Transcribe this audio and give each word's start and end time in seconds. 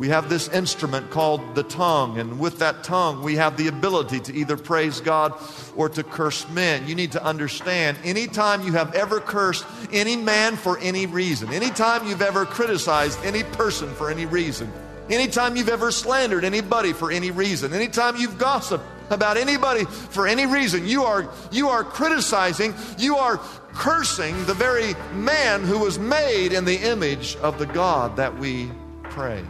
We 0.00 0.08
have 0.08 0.30
this 0.30 0.48
instrument 0.48 1.10
called 1.10 1.54
the 1.54 1.62
tongue, 1.62 2.18
and 2.18 2.40
with 2.40 2.60
that 2.60 2.82
tongue, 2.82 3.22
we 3.22 3.36
have 3.36 3.58
the 3.58 3.68
ability 3.68 4.20
to 4.20 4.34
either 4.34 4.56
praise 4.56 4.98
God 4.98 5.34
or 5.76 5.90
to 5.90 6.02
curse 6.02 6.48
men. 6.48 6.88
You 6.88 6.94
need 6.94 7.12
to 7.12 7.22
understand 7.22 7.98
anytime 8.02 8.62
you 8.62 8.72
have 8.72 8.94
ever 8.94 9.20
cursed 9.20 9.66
any 9.92 10.16
man 10.16 10.56
for 10.56 10.78
any 10.78 11.04
reason, 11.04 11.52
anytime 11.52 12.08
you've 12.08 12.22
ever 12.22 12.46
criticized 12.46 13.22
any 13.26 13.42
person 13.42 13.92
for 13.92 14.10
any 14.10 14.24
reason, 14.24 14.72
anytime 15.10 15.54
you've 15.54 15.68
ever 15.68 15.90
slandered 15.90 16.46
anybody 16.46 16.94
for 16.94 17.12
any 17.12 17.30
reason, 17.30 17.74
anytime 17.74 18.16
you've 18.16 18.38
gossiped 18.38 18.84
about 19.10 19.36
anybody 19.36 19.84
for 19.84 20.26
any 20.26 20.46
reason, 20.46 20.86
you 20.86 21.04
are, 21.04 21.30
you 21.52 21.68
are 21.68 21.84
criticizing, 21.84 22.72
you 22.96 23.16
are 23.16 23.36
cursing 23.74 24.34
the 24.46 24.54
very 24.54 24.94
man 25.12 25.62
who 25.62 25.78
was 25.78 25.98
made 25.98 26.54
in 26.54 26.64
the 26.64 26.88
image 26.88 27.36
of 27.42 27.58
the 27.58 27.66
God 27.66 28.16
that 28.16 28.38
we 28.38 28.70
pray. 29.10 29.42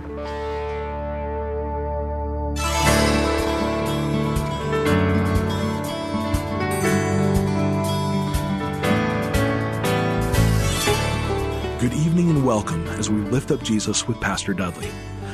Good 11.79 11.93
evening 11.95 12.31
and 12.31 12.45
welcome 12.45 12.87
as 12.89 13.11
we 13.11 13.21
lift 13.21 13.51
up 13.51 13.63
Jesus 13.63 14.09
with 14.09 14.19
Pastor 14.21 14.55
Dudley. 14.55 14.89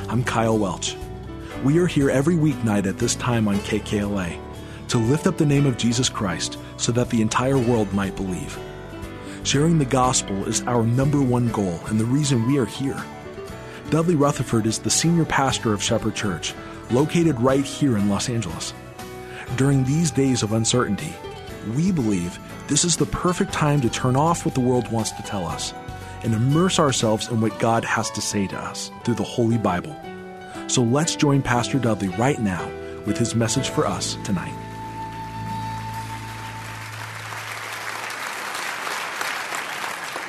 I'm 0.09 0.23
Kyle 0.25 0.57
Welch. 0.57 0.97
We 1.63 1.79
are 1.79 1.87
here 1.87 2.09
every 2.09 2.35
weeknight 2.35 2.85
at 2.85 2.97
this 2.97 3.15
time 3.15 3.47
on 3.47 3.55
KKLA 3.59 4.39
to 4.89 4.97
lift 4.97 5.27
up 5.27 5.37
the 5.37 5.45
name 5.45 5.65
of 5.65 5.77
Jesus 5.77 6.09
Christ 6.09 6.57
so 6.75 6.91
that 6.91 7.09
the 7.09 7.21
entire 7.21 7.57
world 7.57 7.93
might 7.93 8.15
believe. 8.17 8.59
Sharing 9.43 9.79
the 9.79 9.85
gospel 9.85 10.45
is 10.45 10.63
our 10.63 10.83
number 10.83 11.21
one 11.21 11.47
goal 11.49 11.79
and 11.87 11.97
the 11.97 12.05
reason 12.05 12.45
we 12.45 12.57
are 12.57 12.65
here. 12.65 13.01
Dudley 13.89 14.15
Rutherford 14.15 14.65
is 14.65 14.79
the 14.79 14.89
senior 14.89 15.23
pastor 15.23 15.71
of 15.71 15.81
Shepherd 15.81 16.13
Church, 16.13 16.53
located 16.91 17.39
right 17.39 17.63
here 17.63 17.97
in 17.97 18.09
Los 18.09 18.27
Angeles. 18.27 18.73
During 19.55 19.85
these 19.85 20.11
days 20.11 20.43
of 20.43 20.51
uncertainty, 20.51 21.13
we 21.73 21.93
believe 21.93 22.37
this 22.67 22.83
is 22.83 22.97
the 22.97 23.05
perfect 23.05 23.53
time 23.53 23.79
to 23.79 23.89
turn 23.89 24.17
off 24.17 24.43
what 24.43 24.55
the 24.55 24.59
world 24.59 24.91
wants 24.91 25.11
to 25.11 25.23
tell 25.23 25.47
us 25.47 25.73
and 26.23 26.33
immerse 26.33 26.79
ourselves 26.79 27.29
in 27.29 27.39
what 27.39 27.57
God 27.59 27.85
has 27.85 28.11
to 28.11 28.21
say 28.21 28.45
to 28.47 28.57
us 28.57 28.91
through 29.05 29.15
the 29.15 29.23
Holy 29.23 29.57
Bible. 29.57 29.95
So 30.67 30.83
let's 30.83 31.15
join 31.15 31.41
Pastor 31.41 31.79
Dudley 31.79 32.09
right 32.09 32.39
now 32.39 32.69
with 33.05 33.17
his 33.17 33.35
message 33.35 33.69
for 33.69 33.87
us 33.87 34.17
tonight. 34.25 34.66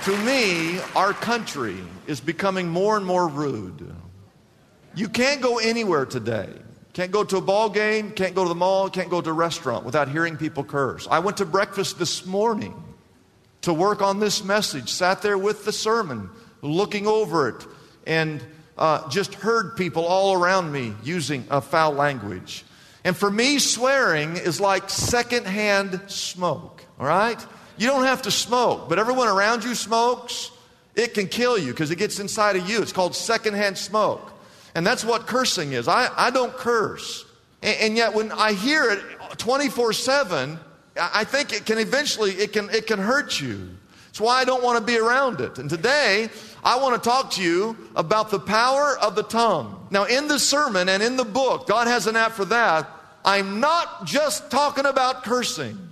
To 0.08 0.16
me, 0.24 0.80
our 0.96 1.12
country 1.12 1.76
is 2.06 2.18
becoming 2.18 2.66
more 2.66 2.96
and 2.96 3.04
more 3.04 3.28
rude. 3.28 3.94
You 4.94 5.06
can't 5.06 5.42
go 5.42 5.58
anywhere 5.58 6.06
today. 6.06 6.48
Can't 6.94 7.12
go 7.12 7.24
to 7.24 7.36
a 7.36 7.42
ball 7.42 7.68
game, 7.68 8.12
can't 8.12 8.34
go 8.34 8.44
to 8.44 8.48
the 8.48 8.54
mall, 8.54 8.88
can't 8.88 9.10
go 9.10 9.20
to 9.20 9.28
a 9.28 9.34
restaurant 9.34 9.84
without 9.84 10.08
hearing 10.08 10.38
people 10.38 10.64
curse. 10.64 11.06
I 11.10 11.18
went 11.18 11.36
to 11.36 11.44
breakfast 11.44 11.98
this 11.98 12.24
morning 12.24 12.74
to 13.60 13.74
work 13.74 14.00
on 14.00 14.18
this 14.18 14.42
message, 14.42 14.88
sat 14.88 15.20
there 15.20 15.36
with 15.36 15.66
the 15.66 15.72
sermon, 15.72 16.30
looking 16.62 17.06
over 17.06 17.50
it, 17.50 17.66
and 18.06 18.42
uh, 18.78 19.06
just 19.10 19.34
heard 19.34 19.76
people 19.76 20.06
all 20.06 20.32
around 20.32 20.72
me 20.72 20.94
using 21.04 21.46
a 21.50 21.60
foul 21.60 21.92
language. 21.92 22.64
And 23.04 23.14
for 23.14 23.30
me, 23.30 23.58
swearing 23.58 24.38
is 24.38 24.58
like 24.58 24.88
secondhand 24.88 26.00
smoke, 26.06 26.82
all 26.98 27.06
right? 27.06 27.46
You 27.78 27.86
don't 27.86 28.04
have 28.04 28.22
to 28.22 28.30
smoke, 28.30 28.88
but 28.88 28.98
everyone 28.98 29.28
around 29.28 29.64
you 29.64 29.74
smokes. 29.74 30.50
It 30.94 31.14
can 31.14 31.28
kill 31.28 31.56
you 31.56 31.70
because 31.70 31.92
it 31.92 31.96
gets 31.96 32.18
inside 32.18 32.56
of 32.56 32.68
you. 32.68 32.82
It's 32.82 32.92
called 32.92 33.14
secondhand 33.14 33.78
smoke. 33.78 34.32
And 34.74 34.86
that's 34.86 35.04
what 35.04 35.26
cursing 35.26 35.72
is. 35.72 35.86
I, 35.86 36.10
I 36.16 36.30
don't 36.30 36.52
curse. 36.52 37.24
And, 37.62 37.80
and 37.80 37.96
yet 37.96 38.14
when 38.14 38.32
I 38.32 38.52
hear 38.52 38.90
it 38.90 39.00
24 39.38 39.92
7, 39.92 40.58
I 41.00 41.22
think 41.24 41.52
it 41.52 41.66
can 41.66 41.78
eventually, 41.78 42.32
it 42.32 42.52
can, 42.52 42.68
it 42.70 42.88
can 42.88 42.98
hurt 42.98 43.40
you. 43.40 43.68
It's 44.08 44.20
why 44.20 44.40
I 44.40 44.44
don't 44.44 44.64
want 44.64 44.78
to 44.78 44.84
be 44.84 44.98
around 44.98 45.40
it. 45.40 45.58
And 45.58 45.70
today, 45.70 46.28
I 46.64 46.76
want 46.80 47.00
to 47.00 47.08
talk 47.08 47.30
to 47.32 47.42
you 47.42 47.76
about 47.94 48.30
the 48.30 48.40
power 48.40 48.98
of 48.98 49.14
the 49.14 49.22
tongue. 49.22 49.86
Now, 49.90 50.04
in 50.04 50.26
the 50.26 50.40
sermon 50.40 50.88
and 50.88 51.02
in 51.02 51.16
the 51.16 51.24
book, 51.24 51.68
God 51.68 51.86
has 51.86 52.08
an 52.08 52.16
app 52.16 52.32
for 52.32 52.44
that. 52.46 52.90
I'm 53.24 53.60
not 53.60 54.06
just 54.06 54.50
talking 54.50 54.86
about 54.86 55.22
cursing. 55.22 55.87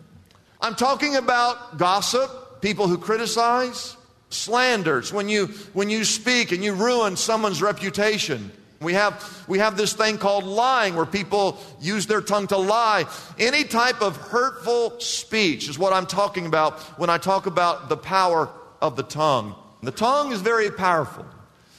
I'm 0.60 0.74
talking 0.74 1.16
about 1.16 1.78
gossip, 1.78 2.60
people 2.60 2.88
who 2.88 2.98
criticize, 2.98 3.96
slanders, 4.30 5.12
when 5.12 5.28
you, 5.28 5.46
when 5.72 5.90
you 5.90 6.04
speak 6.04 6.52
and 6.52 6.64
you 6.64 6.74
ruin 6.74 7.16
someone's 7.16 7.62
reputation. 7.62 8.50
We 8.80 8.92
have, 8.92 9.44
we 9.48 9.58
have 9.58 9.76
this 9.76 9.94
thing 9.94 10.18
called 10.18 10.44
lying 10.44 10.96
where 10.96 11.06
people 11.06 11.58
use 11.80 12.06
their 12.06 12.20
tongue 12.20 12.46
to 12.48 12.58
lie. 12.58 13.06
Any 13.38 13.64
type 13.64 14.02
of 14.02 14.16
hurtful 14.16 15.00
speech 15.00 15.68
is 15.68 15.78
what 15.78 15.92
I'm 15.92 16.06
talking 16.06 16.46
about 16.46 16.80
when 16.98 17.08
I 17.08 17.18
talk 17.18 17.46
about 17.46 17.88
the 17.88 17.96
power 17.96 18.50
of 18.82 18.96
the 18.96 19.02
tongue. 19.02 19.54
The 19.82 19.92
tongue 19.92 20.32
is 20.32 20.40
very 20.40 20.70
powerful, 20.70 21.24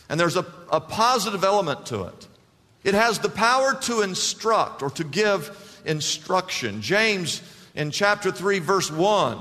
and 0.09 0.19
there's 0.19 0.37
a, 0.37 0.45
a 0.71 0.79
positive 0.79 1.43
element 1.43 1.85
to 1.87 2.03
it. 2.03 2.27
It 2.83 2.93
has 2.93 3.19
the 3.19 3.29
power 3.29 3.73
to 3.81 4.01
instruct 4.01 4.81
or 4.81 4.89
to 4.91 5.03
give 5.03 5.81
instruction. 5.85 6.81
James 6.81 7.41
in 7.77 7.91
chapter 7.91 8.31
3, 8.31 8.57
verse 8.57 8.91
1, 8.91 9.37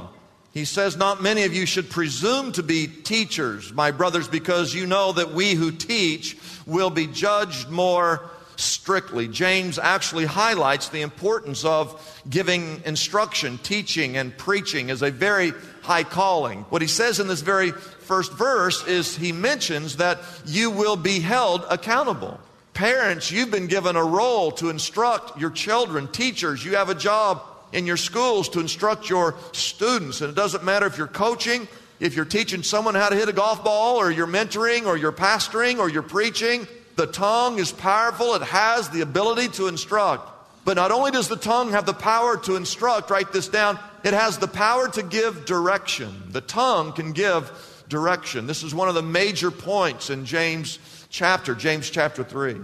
he 0.53 0.67
says, 0.67 0.95
Not 0.95 1.23
many 1.23 1.45
of 1.45 1.55
you 1.55 1.65
should 1.65 1.89
presume 1.89 2.53
to 2.53 2.63
be 2.63 2.87
teachers, 2.87 3.73
my 3.73 3.91
brothers, 3.91 4.29
because 4.29 4.75
you 4.75 4.87
know 4.87 5.13
that 5.13 5.33
we 5.33 5.55
who 5.55 5.73
teach 5.73 6.37
will 6.67 6.91
be 6.91 7.07
judged 7.07 7.71
more 7.71 8.31
strictly. 8.57 9.27
James 9.27 9.79
actually 9.79 10.27
highlights 10.27 10.91
the 10.91 11.01
importance 11.01 11.65
of 11.65 12.23
giving 12.29 12.83
instruction, 12.85 13.57
teaching, 13.63 14.19
and 14.19 14.37
preaching 14.37 14.91
as 14.91 15.01
a 15.01 15.11
very 15.11 15.53
high 15.81 16.05
calling. 16.05 16.61
What 16.69 16.83
he 16.83 16.89
says 16.89 17.21
in 17.21 17.29
this 17.29 17.41
very 17.41 17.71
first 17.71 18.35
verse 18.35 18.87
is 18.87 19.17
he 19.17 19.33
mentions 19.33 19.97
that 19.97 20.21
you 20.45 20.71
will 20.71 20.97
be 20.97 21.21
held 21.21 21.65
accountable. 21.71 22.39
Parents, 22.75 23.31
you've 23.31 23.51
been 23.51 23.67
given 23.67 23.97
a 23.97 24.05
role 24.05 24.51
to 24.53 24.69
instruct 24.69 25.41
your 25.41 25.51
children. 25.51 26.07
Teachers, 26.09 26.63
you 26.63 26.77
have 26.77 26.91
a 26.91 26.95
job 26.95 27.43
in 27.73 27.87
your 27.87 27.97
schools 27.97 28.49
to 28.51 28.61
instruct 28.61 29.09
your 29.09 29.35
students. 29.53 30.21
And 30.21 30.31
it 30.31 30.37
doesn't 30.37 30.65
matter 30.65 30.87
if 30.87 30.99
you're 30.99 31.07
coaching, 31.07 31.69
if 32.01 32.15
you're 32.15 32.25
teaching 32.25 32.63
someone 32.63 32.95
how 32.95 33.09
to 33.09 33.17
hit 33.17 33.29
a 33.29 33.33
golf 33.33 33.65
ball, 33.65 33.97
or 33.97 34.11
you're 34.11 34.27
mentoring, 34.27 34.87
or 34.87 34.97
you're 34.97 35.13
pastoring, 35.13 35.79
or 35.79 35.89
you're 35.89 36.03
preaching. 36.03 36.67
The 36.97 37.07
tongue 37.07 37.59
is 37.59 37.73
powerful, 37.73 38.35
it 38.35 38.43
has 38.43 38.89
the 38.89 39.03
ability 39.03 39.49
to 39.55 39.69
instruct. 39.69 40.31
But 40.65 40.75
not 40.75 40.91
only 40.91 41.11
does 41.11 41.29
the 41.29 41.37
tongue 41.37 41.71
have 41.71 41.87
the 41.87 41.95
power 41.95 42.37
to 42.39 42.57
instruct, 42.57 43.11
write 43.11 43.33
this 43.33 43.49
down, 43.49 43.79
it 44.03 44.15
has 44.15 44.39
the 44.39 44.49
power 44.49 44.89
to 44.89 45.03
give 45.03 45.45
direction. 45.45 46.25
The 46.31 46.41
tongue 46.41 46.93
can 46.93 47.13
give 47.13 47.85
direction. 47.89 48.47
This 48.47 48.63
is 48.63 48.75
one 48.75 48.89
of 48.89 48.95
the 48.95 49.03
major 49.03 49.51
points 49.51 50.11
in 50.11 50.25
James 50.25 50.79
chapter, 51.09 51.55
James 51.55 51.89
chapter 51.89 52.25
3. 52.25 52.57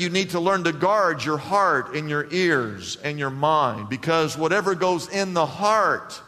You 0.00 0.08
need 0.08 0.30
to 0.30 0.40
learn 0.40 0.64
to 0.64 0.72
guard 0.72 1.22
your 1.22 1.36
heart 1.36 1.94
and 1.94 2.08
your 2.08 2.26
ears 2.30 2.96
and 3.04 3.18
your 3.18 3.28
mind 3.28 3.90
because 3.90 4.34
whatever 4.34 4.74
goes 4.74 5.06
in 5.10 5.34
the 5.34 5.44
heart 5.44 6.18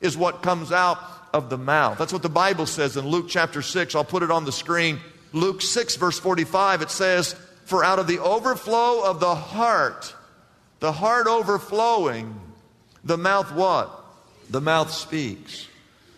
is 0.00 0.16
what 0.16 0.42
comes 0.42 0.72
out 0.72 0.98
of 1.32 1.48
the 1.48 1.56
mouth. 1.56 1.96
That's 1.96 2.12
what 2.12 2.22
the 2.22 2.28
Bible 2.28 2.66
says 2.66 2.96
in 2.96 3.06
Luke 3.06 3.26
chapter 3.28 3.62
6. 3.62 3.94
I'll 3.94 4.02
put 4.02 4.24
it 4.24 4.32
on 4.32 4.46
the 4.46 4.50
screen. 4.50 4.98
Luke 5.32 5.62
6, 5.62 5.94
verse 5.94 6.18
45, 6.18 6.82
it 6.82 6.90
says, 6.90 7.36
For 7.66 7.84
out 7.84 8.00
of 8.00 8.08
the 8.08 8.18
overflow 8.18 9.04
of 9.04 9.20
the 9.20 9.36
heart, 9.36 10.12
the 10.80 10.90
heart 10.90 11.28
overflowing, 11.28 12.34
the 13.04 13.16
mouth 13.16 13.54
what? 13.54 13.96
The 14.48 14.60
mouth 14.60 14.90
speaks. 14.90 15.68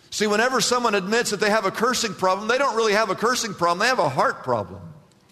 See, 0.08 0.26
whenever 0.26 0.62
someone 0.62 0.94
admits 0.94 1.28
that 1.28 1.40
they 1.40 1.50
have 1.50 1.66
a 1.66 1.70
cursing 1.70 2.14
problem, 2.14 2.48
they 2.48 2.56
don't 2.56 2.74
really 2.74 2.94
have 2.94 3.10
a 3.10 3.14
cursing 3.14 3.52
problem, 3.52 3.80
they 3.80 3.88
have 3.88 3.98
a 3.98 4.08
heart 4.08 4.44
problem. 4.44 4.80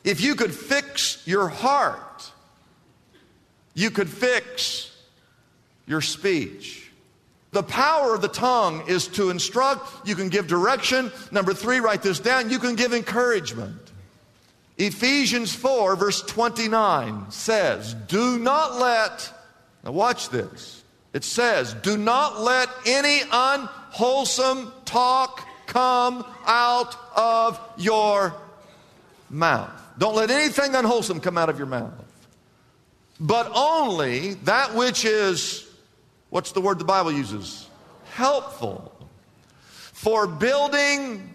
If 0.05 0.20
you 0.20 0.35
could 0.35 0.55
fix 0.55 1.23
your 1.26 1.49
heart, 1.49 2.31
you 3.75 3.91
could 3.91 4.08
fix 4.08 4.97
your 5.87 6.00
speech. 6.00 6.91
The 7.52 7.62
power 7.62 8.14
of 8.14 8.23
the 8.23 8.29
tongue 8.29 8.85
is 8.88 9.08
to 9.08 9.31
instruct, 9.31 10.06
you 10.06 10.14
can 10.14 10.29
give 10.29 10.47
direction. 10.47 11.11
Number 11.32 11.52
three, 11.52 11.81
write 11.81 12.02
this 12.02 12.20
down, 12.20 12.50
you 12.50 12.58
can 12.58 12.76
give 12.76 12.93
encouragement. 12.93 13.91
Ephesians 14.79 15.55
4, 15.55 15.97
verse 15.97 16.23
29 16.23 17.31
says, 17.31 17.94
Do 17.94 18.38
not 18.38 18.79
let, 18.79 19.32
now 19.85 19.93
watch 19.93 20.31
this. 20.31 20.82
It 21.12 21.25
says, 21.25 21.75
Do 21.75 21.99
not 21.99 22.41
let 22.41 22.69
any 22.87 23.20
unwholesome 23.31 24.73
talk 24.85 25.47
come 25.67 26.25
out 26.47 26.97
of 27.17 27.61
your 27.76 28.35
mouth. 29.29 29.70
Don't 30.00 30.17
let 30.17 30.31
anything 30.31 30.75
unwholesome 30.75 31.20
come 31.20 31.37
out 31.37 31.50
of 31.50 31.58
your 31.58 31.67
mouth. 31.67 31.93
But 33.20 33.52
only 33.55 34.32
that 34.44 34.75
which 34.75 35.05
is, 35.05 35.69
what's 36.31 36.52
the 36.52 36.62
word 36.62 36.79
the 36.79 36.87
Bible 36.87 37.12
uses? 37.12 37.69
Helpful. 38.14 38.97
For 39.61 40.26
building 40.26 41.35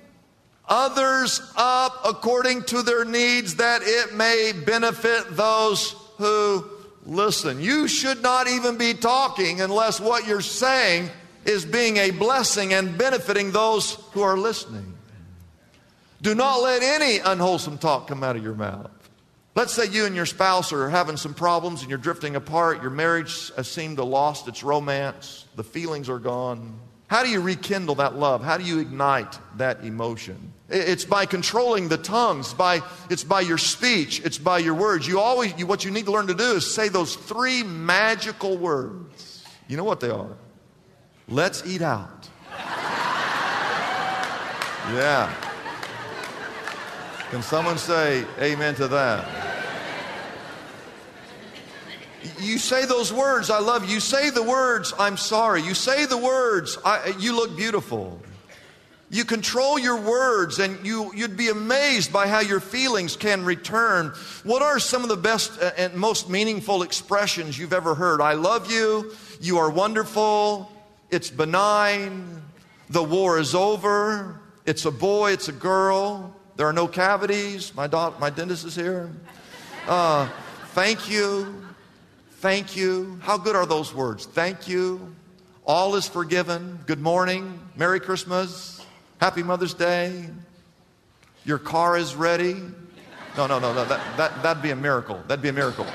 others 0.67 1.43
up 1.55 2.01
according 2.05 2.63
to 2.63 2.81
their 2.81 3.05
needs, 3.05 3.57
that 3.57 3.83
it 3.83 4.15
may 4.15 4.51
benefit 4.51 5.35
those 5.35 5.91
who 6.17 6.65
listen. 7.05 7.61
You 7.61 7.87
should 7.87 8.23
not 8.23 8.47
even 8.47 8.79
be 8.79 8.95
talking 8.95 9.61
unless 9.61 10.01
what 10.01 10.25
you're 10.25 10.41
saying 10.41 11.11
is 11.45 11.65
being 11.65 11.97
a 11.97 12.09
blessing 12.09 12.73
and 12.73 12.97
benefiting 12.97 13.51
those 13.51 13.93
who 14.13 14.23
are 14.23 14.35
listening. 14.35 14.94
Do 16.21 16.33
not 16.33 16.61
let 16.61 16.81
any 16.81 17.19
unwholesome 17.19 17.77
talk 17.77 18.07
come 18.07 18.23
out 18.23 18.35
of 18.35 18.43
your 18.43 18.55
mouth. 18.55 18.91
Let's 19.55 19.73
say 19.73 19.87
you 19.87 20.05
and 20.05 20.15
your 20.15 20.25
spouse 20.25 20.73
are 20.73 20.89
having 20.89 21.15
some 21.15 21.33
problems 21.33 21.81
and 21.81 21.89
you're 21.89 21.97
drifting 21.97 22.35
apart. 22.35 22.81
Your 22.81 22.91
marriage 22.91 23.53
has 23.55 23.69
seemed 23.69 23.97
to 23.97 24.03
lost 24.03 24.47
its 24.47 24.63
romance. 24.63 25.45
The 25.55 25.63
feelings 25.63 26.09
are 26.09 26.19
gone. 26.19 26.77
How 27.07 27.23
do 27.23 27.29
you 27.29 27.39
rekindle 27.39 27.95
that 27.95 28.17
love? 28.17 28.43
How 28.43 28.57
do 28.57 28.63
you 28.63 28.79
ignite 28.79 29.39
that 29.57 29.85
emotion? 29.85 30.51
It's 30.67 31.05
by 31.05 31.25
controlling 31.25 31.87
the 31.87 31.97
tongues. 31.97 32.53
By, 32.53 32.81
it's 33.09 33.23
by 33.23 33.41
your 33.41 33.59
speech. 33.59 34.21
It's 34.25 34.37
by 34.37 34.57
your 34.57 34.73
words. 34.73 35.07
You 35.07 35.19
always, 35.19 35.53
you, 35.57 35.67
what 35.67 35.85
you 35.85 35.91
need 35.91 36.05
to 36.05 36.11
learn 36.11 36.27
to 36.27 36.33
do 36.33 36.53
is 36.55 36.73
say 36.73 36.89
those 36.89 37.15
three 37.15 37.63
magical 37.63 38.57
words. 38.57 39.45
You 39.67 39.77
know 39.77 39.83
what 39.83 39.99
they 39.99 40.09
are? 40.09 40.35
Let's 41.29 41.65
eat 41.65 41.81
out. 41.81 42.27
Yeah. 44.93 45.44
Can 47.31 47.41
someone 47.41 47.77
say 47.77 48.23
amen 48.39 48.75
to 48.75 48.87
that? 48.87 49.25
You 52.39 52.57
say 52.57 52.85
those 52.85 53.11
words, 53.11 53.49
I 53.49 53.59
love 53.59 53.85
you. 53.85 53.95
You 53.95 53.99
say 53.99 54.29
the 54.29 54.43
words, 54.43 54.93
I'm 54.99 55.17
sorry. 55.17 55.61
You 55.61 55.73
say 55.73 56.05
the 56.05 56.17
words, 56.17 56.77
you 57.19 57.35
look 57.35 57.55
beautiful. 57.55 58.19
You 59.09 59.23
control 59.23 59.77
your 59.77 60.01
words, 60.01 60.59
and 60.59 60.83
you, 60.85 61.13
you'd 61.15 61.37
be 61.37 61.49
amazed 61.49 62.11
by 62.11 62.27
how 62.27 62.39
your 62.39 62.59
feelings 62.59 63.15
can 63.15 63.45
return. 63.45 64.13
What 64.43 64.61
are 64.61 64.79
some 64.79 65.03
of 65.03 65.09
the 65.09 65.17
best 65.17 65.59
and 65.77 65.93
most 65.93 66.29
meaningful 66.29 66.81
expressions 66.83 67.57
you've 67.57 67.73
ever 67.73 67.95
heard? 67.95 68.19
I 68.19 68.33
love 68.33 68.71
you. 68.71 69.13
You 69.39 69.59
are 69.59 69.69
wonderful. 69.69 70.71
It's 71.11 71.29
benign. 71.29 72.41
The 72.89 73.03
war 73.03 73.39
is 73.39 73.53
over. 73.53 74.39
It's 74.65 74.85
a 74.85 74.91
boy. 74.91 75.33
It's 75.33 75.49
a 75.49 75.53
girl. 75.53 76.35
There 76.55 76.67
are 76.67 76.73
no 76.73 76.87
cavities. 76.87 77.75
My, 77.75 77.87
doc, 77.87 78.19
my 78.19 78.29
dentist 78.29 78.65
is 78.65 78.75
here. 78.75 79.11
Uh, 79.87 80.29
thank 80.69 81.09
you. 81.09 81.63
Thank 82.37 82.75
you. 82.75 83.19
How 83.21 83.37
good 83.37 83.55
are 83.55 83.65
those 83.65 83.93
words? 83.93 84.25
Thank 84.25 84.67
you. 84.67 85.15
All 85.65 85.95
is 85.95 86.07
forgiven. 86.07 86.79
Good 86.85 87.01
morning. 87.01 87.59
Merry 87.75 87.99
Christmas. 87.99 88.85
Happy 89.19 89.43
Mother's 89.43 89.73
Day. 89.73 90.29
Your 91.43 91.57
car 91.57 91.97
is 91.97 92.15
ready. 92.15 92.53
No, 93.35 93.47
no, 93.47 93.59
no, 93.59 93.73
no. 93.73 93.83
That, 93.85 94.17
that, 94.17 94.43
that'd 94.43 94.63
be 94.63 94.71
a 94.71 94.75
miracle. 94.75 95.21
That'd 95.27 95.41
be 95.41 95.49
a 95.49 95.53
miracle. 95.53 95.85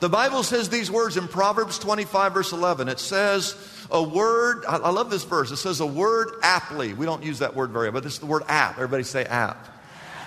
The 0.00 0.08
Bible 0.08 0.42
says 0.42 0.68
these 0.68 0.90
words 0.90 1.16
in 1.16 1.26
Proverbs 1.26 1.78
25, 1.78 2.34
verse 2.34 2.52
11. 2.52 2.88
It 2.88 3.00
says, 3.00 3.56
a 3.90 4.02
word, 4.02 4.64
I, 4.68 4.90
love 4.90 5.10
this 5.10 5.24
verse. 5.24 5.50
It 5.50 5.56
says 5.56 5.80
a 5.80 5.86
word 5.86 6.34
aptly. 6.42 6.92
We 6.92 7.06
don't 7.06 7.22
use 7.22 7.40
that 7.40 7.56
word 7.56 7.70
very, 7.70 7.90
but 7.90 8.04
it's 8.04 8.18
the 8.18 8.26
word 8.26 8.42
apt. 8.46 8.74
Everybody 8.76 9.02
say 9.02 9.24
apt. 9.24 9.70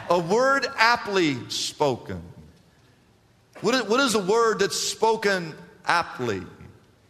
A 0.09 0.19
word 0.19 0.67
aptly 0.77 1.37
spoken. 1.49 2.21
What 3.61 3.75
is, 3.75 3.83
what 3.83 3.99
is 3.99 4.15
a 4.15 4.19
word 4.19 4.59
that's 4.59 4.77
spoken 4.77 5.53
aptly? 5.85 6.41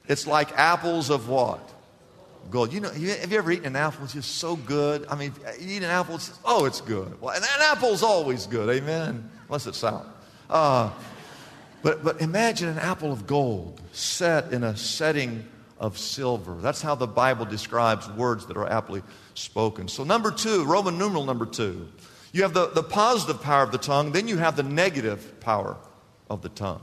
It's 0.08 0.28
like 0.28 0.52
apples 0.58 1.10
of 1.10 1.30
what? 1.30 1.68
Gold. 2.50 2.74
You 2.74 2.82
know, 2.82 2.90
have 2.90 3.32
you 3.32 3.38
ever 3.38 3.52
eaten 3.52 3.68
an 3.68 3.76
apple? 3.76 4.04
It's 4.04 4.14
just 4.14 4.38
so 4.38 4.56
good. 4.56 5.06
I 5.10 5.16
mean, 5.16 5.34
you 5.60 5.78
eat 5.78 5.84
an 5.84 5.84
apple, 5.86 6.16
it's 6.16 6.38
oh, 6.44 6.66
it's 6.66 6.82
good. 6.82 7.22
Well, 7.22 7.36
an 7.36 7.44
apple's 7.62 8.04
always 8.04 8.46
good, 8.46 8.70
amen? 8.70 9.30
Unless 9.48 9.68
it's 9.68 9.78
sour. 9.78 10.06
Uh, 10.50 10.90
but, 11.84 12.04
but 12.04 12.22
imagine 12.22 12.70
an 12.70 12.80
apple 12.80 13.12
of 13.12 13.28
gold 13.28 13.82
set 13.92 14.54
in 14.54 14.64
a 14.64 14.76
setting 14.78 15.46
of 15.80 15.98
silver. 15.98 16.56
That's 16.56 16.82
how 16.82 16.96
the 16.96 17.08
Bible 17.08 17.46
describes 17.46 18.08
words 18.10 18.46
that 18.46 18.58
are 18.58 18.70
aptly 18.70 19.02
spoken. 19.34 19.88
So, 19.88 20.04
number 20.04 20.32
two, 20.32 20.64
Roman 20.66 20.98
numeral 20.98 21.26
number 21.26 21.46
two, 21.46 21.90
you 22.32 22.44
have 22.44 22.54
the, 22.54 22.68
the 22.68 22.84
positive 22.84 23.42
power 23.42 23.64
of 23.64 23.72
the 23.72 23.78
tongue, 23.78 24.12
then 24.12 24.28
you 24.28 24.38
have 24.38 24.56
the 24.56 24.64
negative 24.64 25.40
power 25.40 25.78
of 26.30 26.42
the 26.42 26.50
tongue. 26.50 26.82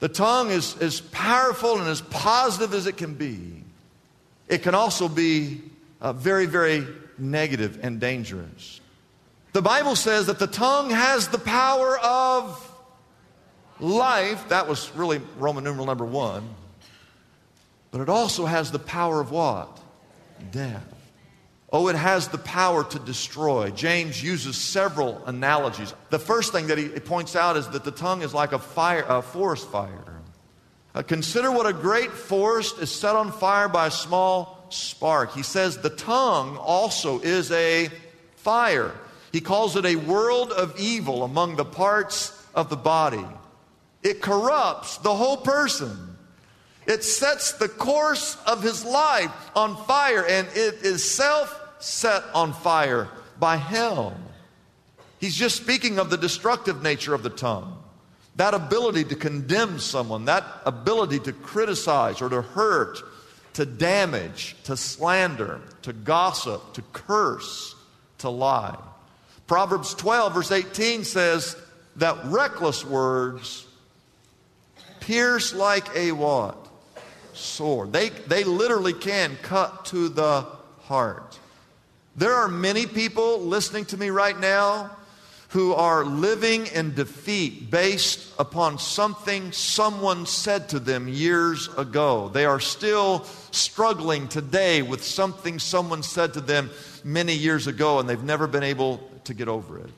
The 0.00 0.08
tongue 0.08 0.50
is 0.50 0.76
as 0.78 1.00
powerful 1.00 1.78
and 1.78 1.88
as 1.88 2.00
positive 2.00 2.74
as 2.74 2.86
it 2.86 2.96
can 2.96 3.14
be. 3.14 3.64
It 4.48 4.62
can 4.62 4.74
also 4.74 5.08
be 5.08 5.62
uh, 6.00 6.12
very, 6.12 6.46
very 6.46 6.86
negative 7.18 7.80
and 7.82 8.00
dangerous. 8.00 8.80
The 9.52 9.62
Bible 9.62 9.96
says 9.96 10.26
that 10.26 10.38
the 10.38 10.46
tongue 10.46 10.90
has 10.90 11.28
the 11.28 11.38
power 11.38 11.98
of 11.98 12.69
life. 13.80 14.48
That 14.48 14.68
was 14.68 14.90
really 14.94 15.20
Roman 15.38 15.64
numeral 15.64 15.86
number 15.86 16.04
one. 16.04 16.48
But 17.90 18.00
it 18.00 18.08
also 18.08 18.46
has 18.46 18.70
the 18.70 18.78
power 18.78 19.20
of 19.20 19.30
what? 19.30 19.80
Death. 20.52 20.86
Oh, 21.72 21.88
it 21.88 21.96
has 21.96 22.28
the 22.28 22.38
power 22.38 22.82
to 22.82 22.98
destroy. 22.98 23.70
James 23.70 24.22
uses 24.22 24.56
several 24.56 25.24
analogies. 25.26 25.94
The 26.10 26.18
first 26.18 26.52
thing 26.52 26.66
that 26.66 26.78
he 26.78 26.88
points 26.88 27.36
out 27.36 27.56
is 27.56 27.68
that 27.68 27.84
the 27.84 27.92
tongue 27.92 28.22
is 28.22 28.34
like 28.34 28.52
a 28.52 28.58
fire, 28.58 29.04
a 29.08 29.22
forest 29.22 29.70
fire. 29.70 30.20
Uh, 30.92 31.02
consider 31.02 31.52
what 31.52 31.66
a 31.66 31.72
great 31.72 32.10
forest 32.10 32.80
is 32.80 32.90
set 32.90 33.14
on 33.14 33.30
fire 33.30 33.68
by 33.68 33.86
a 33.86 33.90
small 33.92 34.66
spark. 34.70 35.32
He 35.32 35.44
says 35.44 35.78
the 35.78 35.90
tongue 35.90 36.56
also 36.56 37.20
is 37.20 37.52
a 37.52 37.88
fire. 38.36 38.92
He 39.32 39.40
calls 39.40 39.76
it 39.76 39.86
a 39.86 39.94
world 39.94 40.50
of 40.50 40.78
evil 40.80 41.22
among 41.22 41.54
the 41.54 41.64
parts 41.64 42.36
of 42.52 42.68
the 42.68 42.76
body. 42.76 43.24
It 44.02 44.22
corrupts 44.22 44.98
the 44.98 45.14
whole 45.14 45.36
person. 45.36 46.16
It 46.86 47.04
sets 47.04 47.52
the 47.52 47.68
course 47.68 48.36
of 48.46 48.62
his 48.62 48.84
life 48.84 49.30
on 49.54 49.76
fire, 49.84 50.24
and 50.26 50.48
it 50.48 50.82
is 50.82 51.08
self 51.08 51.56
set 51.78 52.22
on 52.34 52.52
fire 52.52 53.08
by 53.38 53.56
hell. 53.56 54.16
He's 55.18 55.36
just 55.36 55.56
speaking 55.56 55.98
of 55.98 56.08
the 56.08 56.16
destructive 56.16 56.82
nature 56.82 57.14
of 57.14 57.22
the 57.22 57.30
tongue. 57.30 57.76
That 58.36 58.54
ability 58.54 59.04
to 59.04 59.16
condemn 59.16 59.78
someone, 59.78 60.24
that 60.24 60.44
ability 60.64 61.20
to 61.20 61.32
criticize 61.32 62.22
or 62.22 62.30
to 62.30 62.40
hurt, 62.40 62.98
to 63.54 63.66
damage, 63.66 64.56
to 64.64 64.76
slander, 64.76 65.60
to 65.82 65.92
gossip, 65.92 66.72
to 66.74 66.82
curse, 66.92 67.74
to 68.18 68.30
lie. 68.30 68.78
Proverbs 69.46 69.94
12, 69.94 70.32
verse 70.32 70.52
18 70.52 71.04
says 71.04 71.56
that 71.96 72.16
reckless 72.24 72.84
words 72.84 73.66
pierce 75.00 75.54
like 75.54 75.88
a 75.96 76.12
what? 76.12 76.60
sword. 77.40 77.92
They, 77.92 78.10
they 78.10 78.44
literally 78.44 78.92
can 78.92 79.36
cut 79.42 79.86
to 79.86 80.08
the 80.08 80.46
heart. 80.82 81.38
There 82.16 82.34
are 82.34 82.48
many 82.48 82.86
people 82.86 83.40
listening 83.40 83.86
to 83.86 83.96
me 83.96 84.10
right 84.10 84.38
now 84.38 84.90
who 85.50 85.74
are 85.74 86.04
living 86.04 86.66
in 86.68 86.94
defeat 86.94 87.70
based 87.70 88.32
upon 88.38 88.78
something 88.78 89.50
someone 89.50 90.24
said 90.24 90.68
to 90.68 90.78
them 90.78 91.08
years 91.08 91.68
ago. 91.76 92.28
They 92.28 92.44
are 92.44 92.60
still 92.60 93.24
struggling 93.50 94.28
today 94.28 94.82
with 94.82 95.02
something 95.02 95.58
someone 95.58 96.04
said 96.04 96.34
to 96.34 96.40
them 96.40 96.70
many 97.02 97.34
years 97.34 97.66
ago, 97.66 97.98
and 97.98 98.08
they've 98.08 98.22
never 98.22 98.46
been 98.46 98.62
able 98.62 98.98
to 99.24 99.34
get 99.34 99.48
over 99.48 99.78
it. 99.78 99.90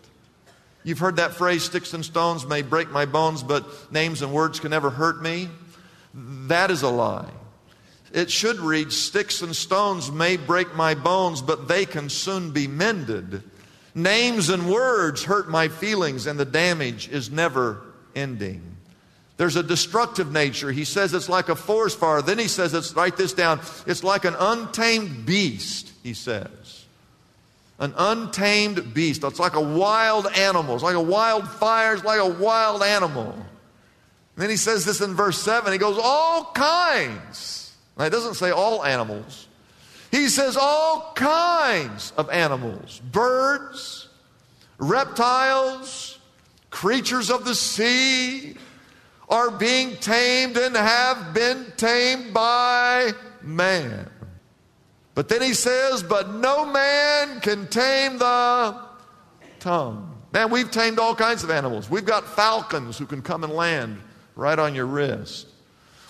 You've 0.84 0.98
heard 0.98 1.16
that 1.16 1.34
phrase, 1.34 1.62
sticks 1.62 1.92
and 1.94 2.04
stones 2.04 2.46
may 2.46 2.62
break 2.62 2.90
my 2.90 3.06
bones, 3.06 3.42
but 3.42 3.92
names 3.92 4.22
and 4.22 4.32
words 4.32 4.60
can 4.60 4.70
never 4.70 4.90
hurt 4.90 5.22
me. 5.22 5.48
That 6.14 6.70
is 6.70 6.82
a 6.82 6.88
lie. 6.88 7.30
It 8.12 8.30
should 8.30 8.58
read, 8.58 8.92
Sticks 8.92 9.42
and 9.42 9.56
stones 9.56 10.10
may 10.10 10.36
break 10.36 10.74
my 10.74 10.94
bones, 10.94 11.40
but 11.40 11.68
they 11.68 11.86
can 11.86 12.10
soon 12.10 12.50
be 12.50 12.66
mended. 12.66 13.42
Names 13.94 14.48
and 14.48 14.70
words 14.70 15.24
hurt 15.24 15.48
my 15.48 15.68
feelings, 15.68 16.26
and 16.26 16.38
the 16.38 16.44
damage 16.44 17.08
is 17.08 17.30
never 17.30 17.82
ending. 18.14 18.62
There's 19.36 19.56
a 19.56 19.62
destructive 19.62 20.30
nature. 20.30 20.70
He 20.70 20.84
says 20.84 21.14
it's 21.14 21.28
like 21.28 21.48
a 21.48 21.56
forest 21.56 21.98
fire. 21.98 22.22
Then 22.22 22.38
he 22.38 22.48
says, 22.48 22.74
it's, 22.74 22.94
write 22.94 23.16
this 23.16 23.32
down, 23.32 23.60
it's 23.86 24.04
like 24.04 24.24
an 24.24 24.34
untamed 24.38 25.26
beast, 25.26 25.92
he 26.02 26.14
says. 26.14 26.81
An 27.78 27.94
untamed 27.96 28.94
beast. 28.94 29.24
It's 29.24 29.38
like 29.38 29.54
a 29.54 29.60
wild 29.60 30.26
animal. 30.36 30.74
It's 30.74 30.84
like 30.84 30.94
a 30.94 31.00
wild 31.00 31.48
fire. 31.48 31.94
It's 31.94 32.04
like 32.04 32.20
a 32.20 32.28
wild 32.28 32.82
animal. 32.82 33.32
And 33.32 34.42
then 34.42 34.50
he 34.50 34.56
says 34.56 34.84
this 34.84 35.00
in 35.00 35.14
verse 35.14 35.38
7. 35.40 35.72
He 35.72 35.78
goes, 35.78 35.98
all 36.00 36.52
kinds. 36.52 37.74
Now, 37.98 38.04
he 38.04 38.10
doesn't 38.10 38.34
say 38.34 38.50
all 38.50 38.84
animals. 38.84 39.48
He 40.10 40.28
says 40.28 40.58
all 40.60 41.12
kinds 41.14 42.12
of 42.16 42.28
animals 42.28 43.00
birds, 43.10 44.08
reptiles, 44.78 46.18
creatures 46.70 47.30
of 47.30 47.44
the 47.44 47.54
sea 47.54 48.54
are 49.28 49.50
being 49.50 49.96
tamed 49.96 50.58
and 50.58 50.76
have 50.76 51.32
been 51.32 51.72
tamed 51.78 52.34
by 52.34 53.12
man. 53.40 54.10
But 55.14 55.28
then 55.28 55.42
he 55.42 55.54
says, 55.54 56.02
But 56.02 56.32
no 56.34 56.64
man 56.64 57.40
can 57.40 57.66
tame 57.68 58.18
the 58.18 58.76
tongue. 59.60 60.08
Man, 60.32 60.50
we've 60.50 60.70
tamed 60.70 60.98
all 60.98 61.14
kinds 61.14 61.44
of 61.44 61.50
animals. 61.50 61.90
We've 61.90 62.06
got 62.06 62.26
falcons 62.26 62.96
who 62.96 63.04
can 63.04 63.20
come 63.20 63.44
and 63.44 63.52
land 63.52 64.00
right 64.34 64.58
on 64.58 64.74
your 64.74 64.86
wrist. 64.86 65.48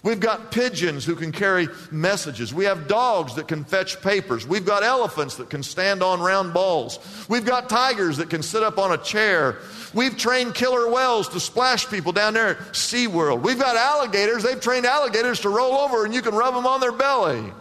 We've 0.05 0.19
got 0.19 0.51
pigeons 0.51 1.05
who 1.05 1.15
can 1.15 1.31
carry 1.31 1.69
messages. 1.93 2.53
We 2.53 2.65
have 2.65 2.89
dogs 2.89 3.37
that 3.37 3.47
can 3.47 3.65
fetch 3.65 4.01
papers. 4.03 4.47
We've 4.47 4.65
got 4.65 4.83
elephants 4.83 5.37
that 5.37 5.49
can 5.49 5.63
stand 5.63 6.03
on 6.03 6.21
round 6.21 6.53
balls. 6.53 6.99
We've 7.29 7.45
got 7.45 7.69
tigers 7.69 8.17
that 8.17 8.29
can 8.29 8.43
sit 8.43 8.65
up 8.65 8.79
on 8.79 8.93
a 8.93 8.99
chair. 8.99 9.59
We've 9.95 10.17
trained 10.17 10.57
killer 10.57 10.91
whales 10.91 11.29
to 11.31 11.41
splash 11.41 11.89
people 11.89 12.11
down 12.11 12.35
there 12.35 12.49
at 12.49 12.59
SeaWorld. 12.73 13.43
We've 13.43 13.59
got 13.59 13.77
alligators. 13.77 14.43
They've 14.43 14.61
trained 14.61 14.87
alligators 14.87 15.41
to 15.41 15.49
roll 15.49 15.75
over 15.75 16.05
and 16.05 16.13
you 16.13 16.23
can 16.23 16.35
rub 16.35 16.55
them 16.55 16.67
on 16.67 16.81
their 16.81 16.93
belly. 16.93 17.53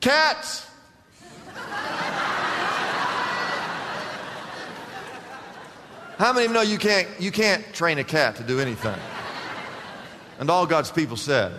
Cats. 0.00 0.67
How 6.18 6.32
many 6.32 6.46
of 6.46 6.50
you 6.50 6.54
know 6.54 6.62
you 6.62 6.78
can't, 6.78 7.06
you 7.20 7.30
can't 7.30 7.64
train 7.72 7.98
a 7.98 8.04
cat 8.04 8.36
to 8.36 8.42
do 8.42 8.58
anything? 8.58 8.98
And 10.40 10.50
all 10.50 10.66
God's 10.66 10.90
people 10.90 11.16
said, 11.16 11.52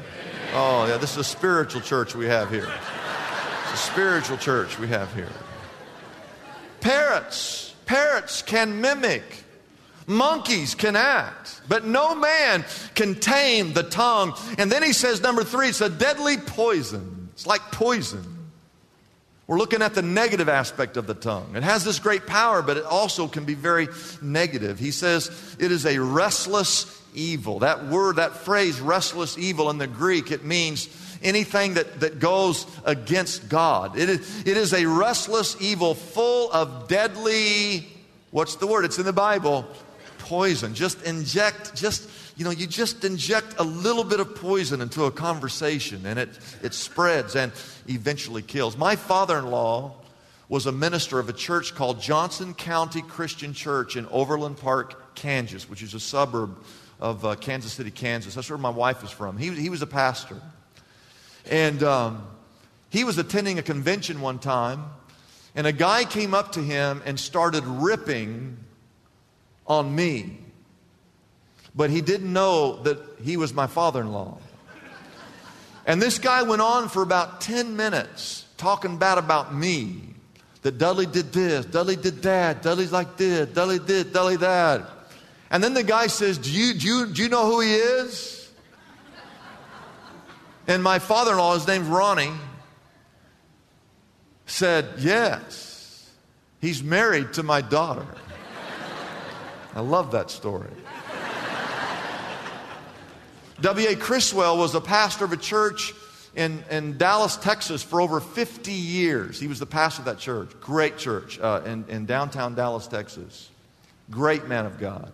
Oh, 0.51 0.85
yeah, 0.87 0.97
this 0.97 1.11
is 1.11 1.17
a 1.17 1.23
spiritual 1.23 1.79
church 1.79 2.15
we 2.15 2.25
have 2.25 2.49
here. 2.49 2.67
It's 3.63 3.73
a 3.73 3.77
spiritual 3.77 4.37
church 4.37 4.77
we 4.77 4.87
have 4.87 5.13
here. 5.13 5.29
Parrots, 6.81 7.73
parrots 7.85 8.41
can 8.41 8.81
mimic. 8.81 9.23
Monkeys 10.07 10.73
can 10.73 10.95
act, 10.95 11.61
but 11.69 11.85
no 11.85 12.15
man 12.15 12.65
can 12.95 13.13
tame 13.13 13.73
the 13.73 13.83
tongue. 13.83 14.33
And 14.57 14.71
then 14.71 14.81
he 14.81 14.91
says, 14.91 15.21
number 15.21 15.43
three, 15.43 15.69
it's 15.69 15.81
a 15.81 15.89
deadly 15.89 16.35
poison. 16.37 17.29
It's 17.33 17.45
like 17.45 17.61
poison. 17.71 18.28
We're 19.49 19.57
looking 19.57 19.81
at 19.81 19.95
the 19.95 20.03
negative 20.03 20.47
aspect 20.47 20.95
of 20.95 21.07
the 21.07 21.15
tongue. 21.15 21.55
It 21.55 21.63
has 21.63 21.83
this 21.83 21.97
great 21.97 22.27
power, 22.27 22.61
but 22.61 22.77
it 22.77 22.85
also 22.85 23.27
can 23.27 23.45
be 23.45 23.55
very 23.55 23.87
negative. 24.21 24.77
He 24.77 24.91
says 24.91 25.31
it 25.57 25.71
is 25.71 25.87
a 25.87 25.97
restless 25.97 27.01
evil. 27.15 27.57
That 27.57 27.87
word, 27.87 28.17
that 28.17 28.35
phrase, 28.35 28.79
restless 28.79 29.39
evil 29.39 29.71
in 29.71 29.79
the 29.79 29.87
Greek, 29.87 30.29
it 30.29 30.45
means 30.45 30.87
anything 31.23 31.73
that, 31.73 31.99
that 32.01 32.19
goes 32.19 32.67
against 32.85 33.49
God. 33.49 33.97
It 33.97 34.07
is, 34.07 34.45
it 34.45 34.55
is 34.55 34.71
a 34.71 34.85
restless 34.85 35.59
evil 35.59 35.95
full 35.95 36.51
of 36.51 36.87
deadly, 36.87 37.87
what's 38.29 38.53
the 38.57 38.67
word? 38.67 38.85
It's 38.85 38.99
in 38.99 39.05
the 39.05 39.13
Bible, 39.13 39.65
poison. 40.19 40.75
Just 40.75 41.01
inject, 41.01 41.75
just, 41.75 42.07
you 42.39 42.45
know, 42.45 42.51
you 42.51 42.67
just 42.67 43.03
inject 43.03 43.55
a 43.59 43.63
little 43.63 44.05
bit 44.05 44.21
of 44.21 44.33
poison 44.33 44.79
into 44.79 45.03
a 45.03 45.11
conversation 45.11 46.05
and 46.05 46.17
it, 46.17 46.29
it 46.63 46.73
spreads 46.73 47.35
and 47.35 47.51
eventually 47.89 48.41
kills. 48.41 48.77
My 48.77 48.95
father 48.95 49.37
in 49.37 49.47
law 49.47 49.95
was 50.47 50.65
a 50.65 50.71
minister 50.71 51.19
of 51.19 51.27
a 51.27 51.33
church 51.33 51.75
called 51.75 51.99
Johnson 51.99 52.53
County 52.53 53.01
Christian 53.01 53.51
Church 53.51 53.97
in 53.97 54.05
Overland 54.05 54.55
Park, 54.55 55.15
Kansas, 55.15 55.69
which 55.69 55.83
is 55.83 55.93
a 55.93 55.99
suburb 55.99 56.57
of 57.01 57.25
uh, 57.25 57.35
Kansas 57.35 57.73
City, 57.73 57.91
Kansas. 57.91 58.35
That's 58.35 58.49
where 58.49 58.57
my 58.57 58.69
wife 58.69 59.03
is 59.03 59.11
from. 59.11 59.37
He, 59.37 59.49
he 59.49 59.69
was 59.69 59.81
a 59.81 59.87
pastor. 59.87 60.41
And 61.51 61.83
um, 61.83 62.25
he 62.89 63.03
was 63.03 63.17
attending 63.17 63.59
a 63.59 63.63
convention 63.63 64.21
one 64.21 64.39
time, 64.39 64.85
and 65.55 65.67
a 65.67 65.73
guy 65.73 66.05
came 66.05 66.33
up 66.33 66.53
to 66.53 66.61
him 66.61 67.01
and 67.05 67.19
started 67.19 67.65
ripping 67.65 68.55
on 69.67 69.93
me. 69.93 70.37
But 71.79 71.91
he 71.91 72.01
didn't 72.01 72.33
know 72.33 72.83
that 72.83 72.99
he 73.23 73.37
was 73.37 73.53
my 73.53 73.65
father 73.65 74.01
in 74.01 74.11
law. 74.11 74.37
And 75.85 76.01
this 76.01 76.19
guy 76.19 76.43
went 76.43 76.61
on 76.61 76.89
for 76.89 77.01
about 77.01 77.39
10 77.39 77.77
minutes 77.77 78.45
talking 78.57 78.97
bad 78.97 79.17
about 79.17 79.55
me. 79.55 80.01
That 80.63 80.77
Dudley 80.77 81.05
did 81.05 81.31
this, 81.31 81.65
Dudley 81.65 81.95
did 81.95 82.21
that, 82.23 82.61
Dudley's 82.61 82.91
like 82.91 83.15
this, 83.15 83.47
Dudley 83.51 83.79
did, 83.79 84.11
Dudley 84.11 84.35
that. 84.35 84.89
And 85.49 85.63
then 85.63 85.73
the 85.73 85.83
guy 85.83 86.07
says, 86.07 86.37
Do 86.37 86.51
you, 86.51 86.73
do 86.73 86.85
you, 86.85 87.05
do 87.13 87.23
you 87.23 87.29
know 87.29 87.45
who 87.45 87.61
he 87.61 87.73
is? 87.73 88.51
And 90.67 90.83
my 90.83 90.99
father 90.99 91.31
in 91.31 91.37
law, 91.37 91.53
his 91.53 91.65
name's 91.65 91.87
Ronnie, 91.87 92.33
said, 94.47 94.85
Yes, 94.97 96.09
he's 96.59 96.83
married 96.83 97.31
to 97.35 97.43
my 97.43 97.61
daughter. 97.61 98.05
I 99.73 99.79
love 99.79 100.11
that 100.11 100.29
story. 100.29 100.71
W.A. 103.61 103.95
Criswell 103.95 104.57
was 104.57 104.75
a 104.75 104.81
pastor 104.81 105.25
of 105.25 105.33
a 105.33 105.37
church 105.37 105.93
in, 106.35 106.63
in 106.69 106.97
Dallas, 106.97 107.35
Texas 107.37 107.83
for 107.83 108.01
over 108.01 108.19
50 108.19 108.71
years. 108.71 109.39
He 109.39 109.47
was 109.47 109.59
the 109.59 109.65
pastor 109.65 110.01
of 110.01 110.05
that 110.05 110.19
church. 110.19 110.51
Great 110.61 110.97
church 110.97 111.39
uh, 111.39 111.61
in, 111.65 111.85
in 111.89 112.05
downtown 112.05 112.55
Dallas, 112.55 112.87
Texas. 112.87 113.49
Great 114.09 114.47
man 114.47 114.65
of 114.65 114.79
God. 114.79 115.11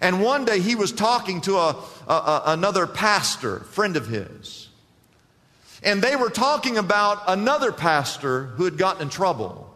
And 0.00 0.22
one 0.22 0.44
day 0.44 0.60
he 0.60 0.74
was 0.74 0.92
talking 0.92 1.40
to 1.42 1.56
a, 1.56 1.76
a, 2.08 2.12
a, 2.12 2.42
another 2.46 2.86
pastor, 2.86 3.60
friend 3.60 3.96
of 3.96 4.06
his. 4.06 4.68
And 5.82 6.00
they 6.00 6.16
were 6.16 6.30
talking 6.30 6.78
about 6.78 7.22
another 7.26 7.72
pastor 7.72 8.44
who 8.44 8.64
had 8.64 8.78
gotten 8.78 9.02
in 9.02 9.08
trouble. 9.08 9.68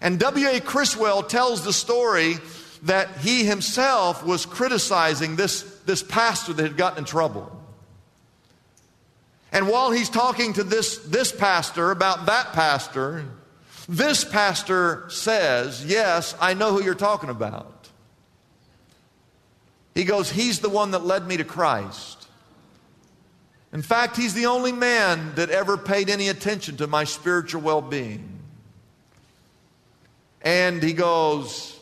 And 0.00 0.18
W.A. 0.18 0.60
Criswell 0.60 1.22
tells 1.22 1.64
the 1.64 1.72
story 1.72 2.36
that 2.82 3.18
he 3.18 3.44
himself 3.44 4.24
was 4.24 4.46
criticizing 4.46 5.36
this, 5.36 5.75
this 5.86 6.02
pastor 6.02 6.52
that 6.52 6.62
had 6.62 6.76
gotten 6.76 6.98
in 6.98 7.04
trouble. 7.04 7.52
And 9.52 9.68
while 9.68 9.90
he's 9.90 10.10
talking 10.10 10.52
to 10.54 10.64
this, 10.64 10.98
this 10.98 11.32
pastor 11.32 11.90
about 11.90 12.26
that 12.26 12.52
pastor, 12.52 13.24
this 13.88 14.24
pastor 14.24 15.04
says, 15.08 15.84
Yes, 15.86 16.34
I 16.40 16.54
know 16.54 16.72
who 16.72 16.82
you're 16.82 16.94
talking 16.94 17.30
about. 17.30 17.88
He 19.94 20.04
goes, 20.04 20.30
He's 20.30 20.60
the 20.60 20.68
one 20.68 20.90
that 20.90 21.04
led 21.04 21.26
me 21.26 21.36
to 21.38 21.44
Christ. 21.44 22.26
In 23.72 23.82
fact, 23.82 24.16
He's 24.16 24.34
the 24.34 24.46
only 24.46 24.72
man 24.72 25.34
that 25.36 25.50
ever 25.50 25.76
paid 25.76 26.10
any 26.10 26.28
attention 26.28 26.76
to 26.78 26.86
my 26.86 27.04
spiritual 27.04 27.62
well 27.62 27.82
being. 27.82 28.36
And 30.42 30.80
he 30.80 30.92
goes, 30.92 31.76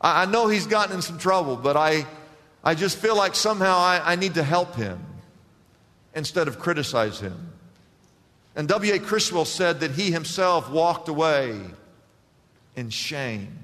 I, 0.00 0.26
know 0.26 0.48
he's 0.48 0.66
gotten 0.66 0.96
in 0.96 1.02
some 1.02 1.18
trouble, 1.18 1.54
but 1.54 1.76
I, 1.76 2.06
I 2.62 2.74
just 2.74 2.98
feel 2.98 3.16
like 3.16 3.34
somehow 3.34 3.78
I, 3.78 4.12
I 4.12 4.16
need 4.16 4.34
to 4.34 4.42
help 4.42 4.74
him 4.74 5.00
instead 6.14 6.48
of 6.48 6.58
criticize 6.58 7.20
him. 7.20 7.52
And 8.56 8.68
W.A. 8.68 8.98
Criswell 8.98 9.44
said 9.44 9.80
that 9.80 9.92
he 9.92 10.10
himself 10.10 10.70
walked 10.70 11.08
away 11.08 11.58
in 12.76 12.90
shame. 12.90 13.58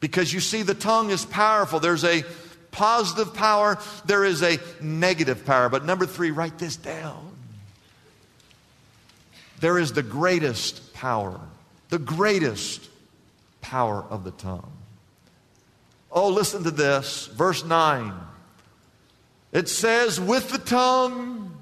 Because 0.00 0.32
you 0.32 0.40
see, 0.40 0.62
the 0.62 0.74
tongue 0.74 1.10
is 1.10 1.24
powerful. 1.24 1.80
There's 1.80 2.04
a 2.04 2.24
positive 2.70 3.34
power, 3.34 3.78
there 4.04 4.24
is 4.24 4.42
a 4.42 4.58
negative 4.80 5.46
power. 5.46 5.68
But 5.68 5.84
number 5.84 6.06
three, 6.06 6.30
write 6.30 6.58
this 6.58 6.76
down. 6.76 7.30
There 9.60 9.78
is 9.78 9.92
the 9.92 10.02
greatest 10.02 10.92
power, 10.92 11.40
the 11.88 11.98
greatest 11.98 12.88
power 13.60 14.04
of 14.10 14.24
the 14.24 14.32
tongue. 14.32 14.73
Oh, 16.14 16.28
listen 16.28 16.62
to 16.62 16.70
this. 16.70 17.26
Verse 17.26 17.64
9. 17.64 18.14
It 19.52 19.68
says, 19.68 20.20
with 20.20 20.48
the 20.50 20.58
tongue, 20.58 21.56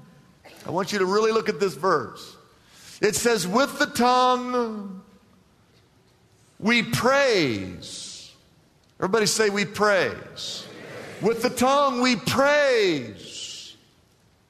I 0.65 0.71
want 0.71 0.93
you 0.93 0.99
to 0.99 1.05
really 1.05 1.31
look 1.31 1.49
at 1.49 1.59
this 1.59 1.73
verse. 1.73 2.37
It 3.01 3.15
says, 3.15 3.47
with 3.47 3.79
the 3.79 3.87
tongue, 3.87 5.01
we 6.59 6.83
praise. 6.83 8.31
Everybody 8.99 9.25
say, 9.25 9.49
we 9.49 9.65
praise. 9.65 10.65
With 11.21 11.41
the 11.41 11.49
tongue 11.49 12.01
we 12.01 12.15
praise 12.15 13.75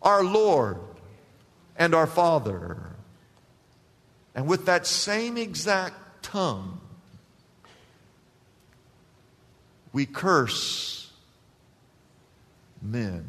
our 0.02 0.24
Lord 0.24 0.80
and 1.78 1.96
our 1.96 2.08
Father. 2.08 2.78
And 4.36 4.48
with 4.48 4.66
that 4.66 4.86
same 4.86 5.38
exact 5.38 6.24
tongue, 6.24 6.80
we 9.94 10.08
curse 10.08 11.12
men. 12.82 13.26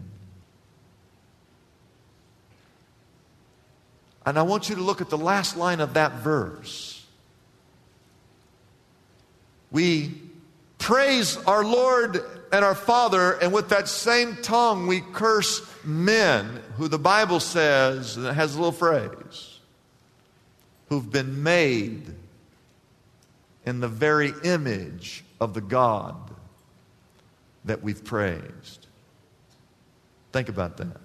And 4.26 4.38
I 4.38 4.42
want 4.42 4.70
you 4.70 4.74
to 4.76 4.80
look 4.80 5.02
at 5.02 5.10
the 5.10 5.18
last 5.18 5.56
line 5.56 5.80
of 5.80 5.94
that 5.94 6.12
verse. 6.14 7.04
We 9.70 10.14
praise 10.78 11.36
our 11.36 11.62
Lord 11.62 12.24
and 12.50 12.64
our 12.64 12.74
Father, 12.74 13.32
and 13.32 13.52
with 13.52 13.68
that 13.68 13.86
same 13.86 14.36
tongue 14.36 14.86
we 14.86 15.00
curse 15.00 15.60
men 15.84 16.62
who 16.76 16.88
the 16.88 16.98
Bible 16.98 17.40
says, 17.40 18.16
and 18.16 18.26
it 18.26 18.34
has 18.34 18.54
a 18.54 18.58
little 18.58 18.72
phrase, 18.72 19.58
who've 20.88 21.10
been 21.10 21.42
made 21.42 22.14
in 23.66 23.80
the 23.80 23.88
very 23.88 24.32
image 24.44 25.24
of 25.40 25.52
the 25.52 25.60
God 25.60 26.33
that 27.64 27.82
we've 27.82 28.04
praised. 28.04 28.86
Think 30.32 30.48
about 30.48 30.76
that. 30.78 31.00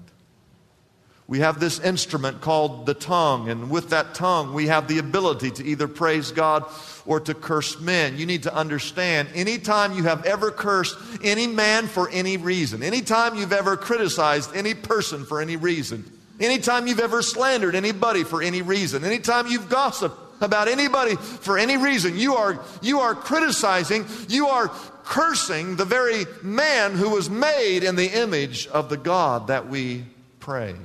We 1.29 1.41
have 1.41 1.59
this 1.59 1.79
instrument 1.79 2.41
called 2.41 2.87
the 2.87 2.95
tongue, 2.95 3.49
and 3.49 3.69
with 3.69 3.91
that 3.91 4.15
tongue, 4.15 4.51
we 4.51 4.65
have 4.65 4.87
the 4.87 4.97
ability 4.97 5.51
to 5.51 5.63
either 5.63 5.87
praise 5.87 6.31
God 6.31 6.65
or 7.05 7.19
to 7.19 7.35
curse 7.35 7.79
men. 7.79 8.17
You 8.17 8.25
need 8.25 8.43
to 8.43 8.55
understand 8.55 9.29
anytime 9.35 9.93
you 9.93 10.03
have 10.05 10.25
ever 10.25 10.49
cursed 10.49 10.97
any 11.23 11.45
man 11.45 11.85
for 11.85 12.09
any 12.09 12.37
reason, 12.37 12.81
anytime 12.81 13.35
you've 13.35 13.53
ever 13.53 13.77
criticized 13.77 14.55
any 14.55 14.73
person 14.73 15.23
for 15.23 15.39
any 15.39 15.55
reason, 15.55 16.03
anytime 16.39 16.87
you've 16.87 16.99
ever 16.99 17.21
slandered 17.21 17.75
anybody 17.75 18.23
for 18.23 18.41
any 18.41 18.63
reason, 18.63 19.03
anytime 19.03 19.45
you've 19.45 19.69
gossiped 19.69 20.17
about 20.41 20.67
anybody 20.67 21.15
for 21.15 21.59
any 21.59 21.77
reason, 21.77 22.17
you 22.17 22.37
are, 22.37 22.59
you 22.81 23.01
are 23.01 23.13
criticizing, 23.13 24.03
you 24.29 24.47
are 24.47 24.71
cursing 25.09 25.75
the 25.75 25.85
very 25.85 26.27
man 26.43 26.93
who 26.93 27.09
was 27.09 27.31
made 27.31 27.83
in 27.83 27.95
the 27.95 28.21
image 28.21 28.67
of 28.67 28.89
the 28.89 28.95
God 28.95 29.47
that 29.47 29.67
we 29.67 30.05
praise. 30.39 30.75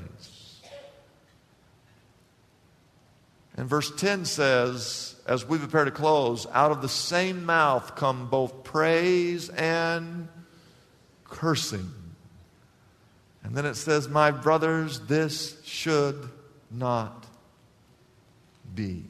And 3.54 3.68
verse 3.68 3.94
10 3.94 4.24
says, 4.24 5.14
as 5.26 5.46
we 5.46 5.58
prepare 5.58 5.84
to 5.84 5.90
close, 5.90 6.46
out 6.52 6.70
of 6.70 6.80
the 6.80 6.88
same 6.88 7.44
mouth 7.44 7.96
come 7.96 8.30
both 8.30 8.64
praise 8.64 9.50
and 9.50 10.26
cursing. 11.24 11.92
And 13.42 13.54
then 13.54 13.66
it 13.66 13.74
says, 13.74 14.08
My 14.08 14.30
brothers, 14.30 15.00
this 15.00 15.62
should 15.64 16.30
not 16.70 17.26
be. 18.74 19.04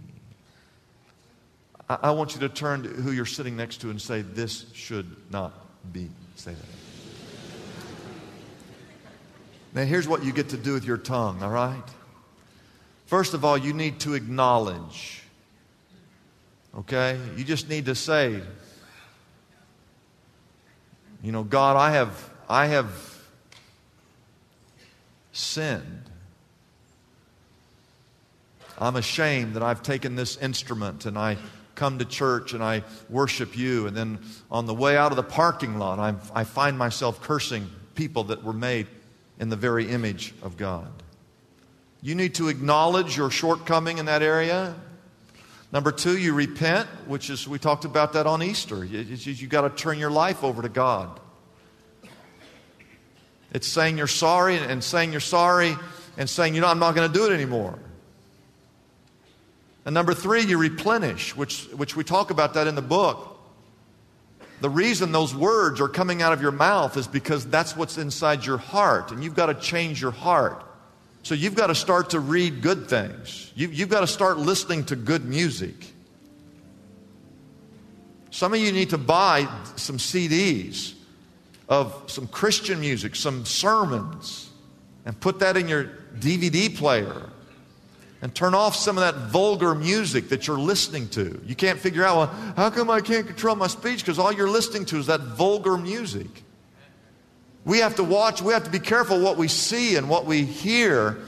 I, 2.02 2.10
want 2.10 2.34
you 2.34 2.40
to 2.40 2.48
turn 2.48 2.82
to 2.82 2.88
who 2.88 3.12
you're 3.12 3.26
sitting 3.26 3.56
next 3.56 3.80
to 3.82 3.90
and 3.90 4.00
say, 4.00 4.22
This 4.22 4.66
should 4.74 5.14
not 5.30 5.52
be. 5.92 6.08
Say 6.36 6.52
that. 6.52 6.66
Now, 9.74 9.84
here's 9.84 10.06
what 10.06 10.24
you 10.24 10.32
get 10.32 10.50
to 10.50 10.56
do 10.56 10.72
with 10.72 10.84
your 10.84 10.96
tongue, 10.96 11.42
all 11.42 11.50
right? 11.50 11.82
First 13.06 13.34
of 13.34 13.44
all, 13.44 13.58
you 13.58 13.72
need 13.72 14.00
to 14.00 14.14
acknowledge. 14.14 15.22
Okay? 16.78 17.18
You 17.36 17.44
just 17.44 17.68
need 17.68 17.86
to 17.86 17.94
say, 17.94 18.40
you 21.22 21.32
know, 21.32 21.42
God, 21.42 21.76
I 21.76 21.92
have 21.92 22.30
I 22.48 22.66
have 22.66 23.14
sinned. 25.32 26.02
I'm 28.78 28.96
ashamed 28.96 29.54
that 29.54 29.62
I've 29.62 29.82
taken 29.82 30.16
this 30.16 30.36
instrument 30.36 31.06
and 31.06 31.16
I 31.16 31.36
come 31.74 31.98
to 31.98 32.04
church 32.04 32.52
and 32.52 32.62
I 32.62 32.82
worship 33.08 33.56
you. 33.56 33.86
And 33.86 33.96
then 33.96 34.18
on 34.50 34.66
the 34.66 34.74
way 34.74 34.96
out 34.96 35.12
of 35.12 35.16
the 35.16 35.22
parking 35.22 35.78
lot, 35.78 35.98
i 35.98 36.14
I 36.34 36.44
find 36.44 36.78
myself 36.78 37.20
cursing 37.20 37.68
people 37.94 38.24
that 38.24 38.42
were 38.42 38.52
made 38.52 38.86
in 39.38 39.48
the 39.48 39.56
very 39.56 39.90
image 39.90 40.34
of 40.42 40.56
God. 40.56 40.90
You 42.02 42.14
need 42.14 42.34
to 42.34 42.48
acknowledge 42.48 43.16
your 43.16 43.30
shortcoming 43.30 43.98
in 43.98 44.06
that 44.06 44.22
area. 44.22 44.74
Number 45.72 45.90
two, 45.90 46.18
you 46.18 46.34
repent, 46.34 46.86
which 47.06 47.30
is, 47.30 47.48
we 47.48 47.58
talked 47.58 47.84
about 47.84 48.12
that 48.12 48.26
on 48.26 48.42
Easter. 48.42 48.84
You, 48.84 49.00
you 49.00 49.46
got 49.46 49.62
to 49.62 49.70
turn 49.70 49.98
your 49.98 50.10
life 50.10 50.44
over 50.44 50.62
to 50.62 50.68
God. 50.68 51.18
It's 53.52 53.66
saying 53.66 53.98
you're 53.98 54.06
sorry 54.06 54.58
and 54.58 54.82
saying 54.82 55.12
you're 55.12 55.20
sorry 55.20 55.76
and 56.16 56.28
saying, 56.28 56.54
you 56.54 56.60
know, 56.60 56.66
I'm 56.66 56.78
not 56.78 56.94
going 56.94 57.10
to 57.10 57.18
do 57.18 57.24
it 57.26 57.32
anymore. 57.32 57.78
And 59.84 59.92
number 59.94 60.14
three, 60.14 60.42
you 60.42 60.56
replenish, 60.56 61.36
which, 61.36 61.64
which 61.76 61.94
we 61.94 62.04
talk 62.04 62.30
about 62.30 62.54
that 62.54 62.66
in 62.66 62.74
the 62.74 62.82
book. 62.82 63.38
The 64.60 64.70
reason 64.70 65.12
those 65.12 65.34
words 65.34 65.80
are 65.80 65.88
coming 65.88 66.22
out 66.22 66.32
of 66.32 66.40
your 66.40 66.52
mouth 66.52 66.96
is 66.96 67.06
because 67.06 67.46
that's 67.46 67.76
what's 67.76 67.98
inside 67.98 68.46
your 68.46 68.56
heart, 68.56 69.10
and 69.10 69.22
you've 69.22 69.34
got 69.34 69.46
to 69.46 69.54
change 69.54 70.00
your 70.00 70.12
heart. 70.12 70.64
So 71.22 71.34
you've 71.34 71.54
got 71.54 71.66
to 71.68 71.74
start 71.74 72.10
to 72.10 72.20
read 72.20 72.62
good 72.62 72.88
things. 72.88 73.52
You, 73.54 73.68
you've 73.68 73.88
got 73.88 74.00
to 74.00 74.06
start 74.06 74.38
listening 74.38 74.84
to 74.86 74.96
good 74.96 75.24
music. 75.24 75.74
Some 78.30 78.52
of 78.52 78.60
you 78.60 78.72
need 78.72 78.90
to 78.90 78.98
buy 78.98 79.48
some 79.76 79.98
CDs 79.98 80.94
of 81.68 82.10
some 82.10 82.26
Christian 82.26 82.80
music, 82.80 83.16
some 83.16 83.44
sermons, 83.44 84.50
and 85.06 85.18
put 85.18 85.38
that 85.38 85.56
in 85.56 85.68
your 85.68 85.84
DVD 86.18 86.74
player. 86.74 87.30
And 88.24 88.34
turn 88.34 88.54
off 88.54 88.74
some 88.74 88.96
of 88.96 89.02
that 89.02 89.28
vulgar 89.28 89.74
music 89.74 90.30
that 90.30 90.46
you're 90.46 90.58
listening 90.58 91.10
to. 91.10 91.38
You 91.44 91.54
can't 91.54 91.78
figure 91.78 92.02
out, 92.02 92.16
well, 92.16 92.54
how 92.56 92.70
come 92.70 92.88
I 92.88 93.02
can't 93.02 93.26
control 93.26 93.54
my 93.54 93.66
speech? 93.66 93.98
Because 93.98 94.18
all 94.18 94.32
you're 94.32 94.48
listening 94.48 94.86
to 94.86 94.96
is 94.96 95.08
that 95.08 95.20
vulgar 95.20 95.76
music. 95.76 96.42
We 97.66 97.80
have 97.80 97.96
to 97.96 98.02
watch, 98.02 98.40
we 98.40 98.54
have 98.54 98.64
to 98.64 98.70
be 98.70 98.78
careful 98.78 99.20
what 99.20 99.36
we 99.36 99.46
see 99.46 99.96
and 99.96 100.08
what 100.08 100.24
we 100.24 100.42
hear 100.42 101.18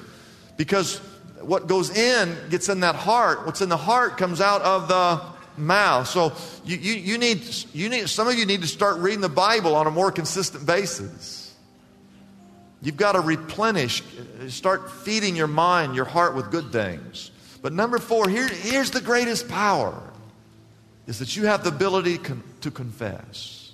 because 0.56 0.96
what 1.42 1.66
goes 1.66 1.94
in 1.94 2.34
gets 2.48 2.70
in 2.70 2.80
that 2.80 2.94
heart. 2.94 3.44
What's 3.44 3.60
in 3.60 3.68
the 3.68 3.76
heart 3.76 4.16
comes 4.16 4.40
out 4.40 4.62
of 4.62 4.88
the 4.88 5.20
mouth. 5.60 6.08
So 6.08 6.32
you, 6.64 6.78
you, 6.78 6.94
you, 6.94 7.18
need, 7.18 7.44
you 7.74 7.90
need, 7.90 8.08
some 8.08 8.26
of 8.26 8.38
you 8.38 8.46
need 8.46 8.62
to 8.62 8.68
start 8.68 8.96
reading 9.00 9.20
the 9.20 9.28
Bible 9.28 9.74
on 9.74 9.86
a 9.86 9.90
more 9.90 10.10
consistent 10.10 10.64
basis. 10.64 11.45
You've 12.82 12.96
got 12.96 13.12
to 13.12 13.20
replenish, 13.20 14.02
uh, 14.02 14.48
start 14.48 14.90
feeding 14.90 15.34
your 15.34 15.46
mind, 15.46 15.94
your 15.94 16.04
heart 16.04 16.34
with 16.34 16.50
good 16.50 16.72
things. 16.72 17.30
But 17.62 17.72
number 17.72 17.98
four, 17.98 18.28
here, 18.28 18.48
here's 18.48 18.90
the 18.90 19.00
greatest 19.00 19.48
power 19.48 20.00
is 21.06 21.18
that 21.20 21.36
you 21.36 21.46
have 21.46 21.62
the 21.62 21.70
ability 21.70 22.18
con- 22.18 22.42
to 22.60 22.70
confess. 22.70 23.72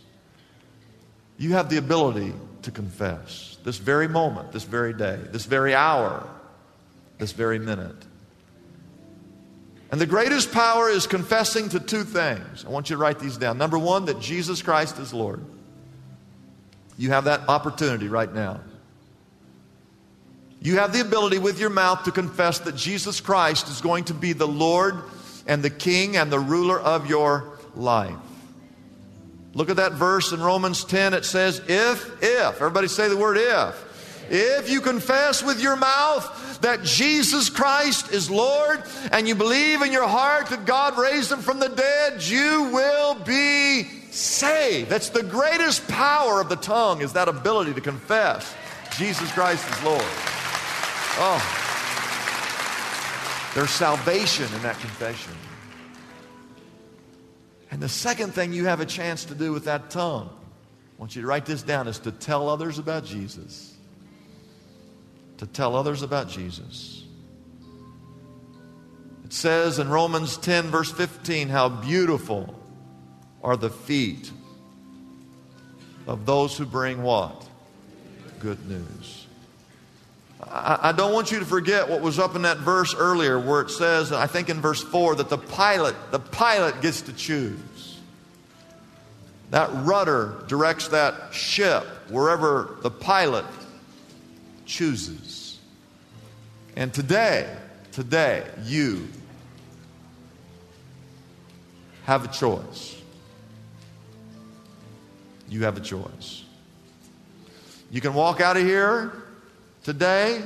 You 1.38 1.52
have 1.52 1.68
the 1.68 1.78
ability 1.78 2.32
to 2.62 2.70
confess 2.70 3.58
this 3.64 3.78
very 3.78 4.06
moment, 4.08 4.52
this 4.52 4.64
very 4.64 4.92
day, 4.92 5.18
this 5.30 5.46
very 5.46 5.74
hour, 5.74 6.28
this 7.18 7.32
very 7.32 7.58
minute. 7.58 7.96
And 9.90 10.00
the 10.00 10.06
greatest 10.06 10.52
power 10.52 10.88
is 10.88 11.06
confessing 11.06 11.68
to 11.70 11.80
two 11.80 12.04
things. 12.04 12.64
I 12.64 12.70
want 12.70 12.88
you 12.88 12.96
to 12.96 13.02
write 13.02 13.18
these 13.18 13.36
down. 13.36 13.58
Number 13.58 13.78
one, 13.78 14.06
that 14.06 14.20
Jesus 14.20 14.62
Christ 14.62 14.98
is 14.98 15.12
Lord. 15.12 15.44
You 16.96 17.10
have 17.10 17.24
that 17.24 17.48
opportunity 17.48 18.08
right 18.08 18.32
now. 18.32 18.60
You 20.62 20.77
have 20.77 20.92
the 20.92 21.01
ability 21.01 21.38
with 21.38 21.59
your 21.59 21.70
mouth 21.70 22.05
to 22.05 22.12
confess 22.12 22.61
that 22.61 22.77
Jesus 22.77 23.20
Christ 23.20 23.68
is 23.68 23.81
going 23.81 24.05
to 24.05 24.14
be 24.14 24.33
the 24.33 24.46
Lord 24.46 25.03
and 25.46 25.62
the 25.62 25.70
King 25.70 26.16
and 26.16 26.31
the 26.31 26.38
ruler 26.38 26.79
of 26.79 27.09
your 27.09 27.59
life. 27.75 28.14
Look 29.55 29.70
at 29.70 29.77
that 29.77 29.92
verse 29.92 30.33
in 30.33 30.40
Romans 30.40 30.85
10. 30.85 31.14
It 31.14 31.25
says, 31.25 31.61
If, 31.66 32.22
if, 32.22 32.57
everybody 32.57 32.88
say 32.88 33.09
the 33.09 33.16
word 33.16 33.38
if. 33.38 34.29
If 34.31 34.70
you 34.70 34.81
confess 34.81 35.42
with 35.42 35.61
your 35.61 35.77
mouth 35.77 36.61
that 36.62 36.85
Jesus 36.85 37.51
Christ 37.51 38.12
is 38.12 38.31
Lord 38.31 38.83
and 39.11 39.27
you 39.27 39.35
believe 39.35 39.83
in 39.83 39.92
your 39.92 40.07
heart 40.07 40.46
that 40.46 40.64
God 40.64 40.96
raised 40.96 41.33
him 41.33 41.40
from 41.40 41.59
the 41.59 41.68
dead, 41.68 42.22
you 42.22 42.70
will 42.72 43.16
be 43.16 43.83
saved. 44.12 44.88
That's 44.88 45.11
the 45.11 45.25
greatest 45.25 45.87
power 45.88 46.40
of 46.40 46.48
the 46.48 46.57
tongue 46.57 47.03
is 47.03 47.12
that 47.14 47.29
ability 47.29 47.75
to 47.75 47.81
confess 47.81 48.55
Jesus 48.96 49.31
Christ 49.33 49.68
is 49.68 49.85
Lord. 49.85 50.32
Oh. 51.18 51.59
There's 53.55 53.70
salvation 53.70 54.53
in 54.55 54.62
that 54.62 54.79
confession. 54.81 55.35
And 57.70 57.81
the 57.81 57.88
second 57.88 58.33
thing 58.35 58.53
you 58.53 58.66
have 58.66 58.81
a 58.81 58.87
chance 58.87 59.27
to 59.27 59.35
do 59.35 59.53
with 59.53 59.64
that 59.64 59.90
tongue, 59.90 60.31
I 60.31 61.01
want 61.01 61.16
you 61.16 61.22
to 61.22 61.29
write 61.29 61.46
this 61.46 61.62
down, 61.62 61.88
is 61.88 61.98
to 62.01 62.12
tell 62.12 62.48
others 62.48 62.79
about 62.79 63.05
Jesus. 63.05 63.75
To 65.38 65.46
tell 65.46 65.77
others 65.77 66.03
about 66.03 66.29
Jesus. 66.29 67.05
It 69.25 69.33
says 69.33 69.79
in 69.79 69.88
Romans 69.88 70.37
10, 70.37 70.64
verse 70.66 70.92
15, 70.92 71.48
how 71.48 71.68
beautiful 71.68 72.55
are 73.42 73.57
the 73.57 73.70
feet 73.70 74.31
of 76.07 76.27
those 76.27 76.57
who 76.57 76.66
bring 76.66 77.03
what? 77.03 77.46
Good 78.38 78.68
news. 78.68 79.21
I, 80.50 80.92
don't 80.92 81.12
want 81.12 81.31
you 81.31 81.38
to 81.38 81.44
forget 81.44 81.88
what 81.88 82.00
was 82.00 82.18
up 82.18 82.35
in 82.35 82.42
that 82.42 82.59
verse 82.59 82.94
earlier 82.94 83.38
where 83.38 83.61
it 83.61 83.70
says, 83.70 84.12
I 84.12 84.26
think 84.26 84.48
in 84.48 84.61
verse 84.61 84.83
4, 84.83 85.16
that 85.16 85.28
the 85.28 85.38
pilot, 85.38 85.94
the 86.11 86.18
pilot 86.18 86.81
gets 86.83 87.02
to 87.02 87.12
choose. 87.12 88.00
That 89.50 89.70
rudder 89.85 90.42
directs 90.48 90.88
that 90.88 91.33
ship 91.33 91.85
wherever 92.09 92.76
the 92.83 92.90
pilot 92.90 93.44
chooses. 94.66 95.59
And 96.74 96.92
today, 96.92 97.55
today, 97.92 98.44
you 98.64 99.09
have 102.05 102.24
a 102.24 102.28
choice. 102.28 102.96
You 105.48 105.64
have 105.64 105.76
a 105.76 105.81
choice. 105.81 106.44
You 107.90 108.00
can 108.00 108.14
walk 108.14 108.40
out 108.40 108.57
of 108.57 108.64
here 108.64 109.21
today 109.83 110.42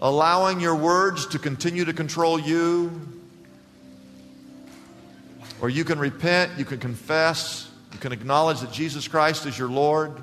allowing 0.00 0.60
your 0.60 0.76
words 0.76 1.26
to 1.26 1.38
continue 1.38 1.84
to 1.84 1.92
control 1.92 2.38
you, 2.38 2.90
or 5.60 5.70
you 5.70 5.84
can 5.84 5.98
repent, 5.98 6.52
you 6.58 6.64
can 6.64 6.78
confess, 6.78 7.70
you 7.92 7.98
can 7.98 8.12
acknowledge 8.12 8.60
that 8.60 8.72
Jesus 8.72 9.08
Christ 9.08 9.46
is 9.46 9.58
your 9.58 9.68
Lord. 9.68 10.22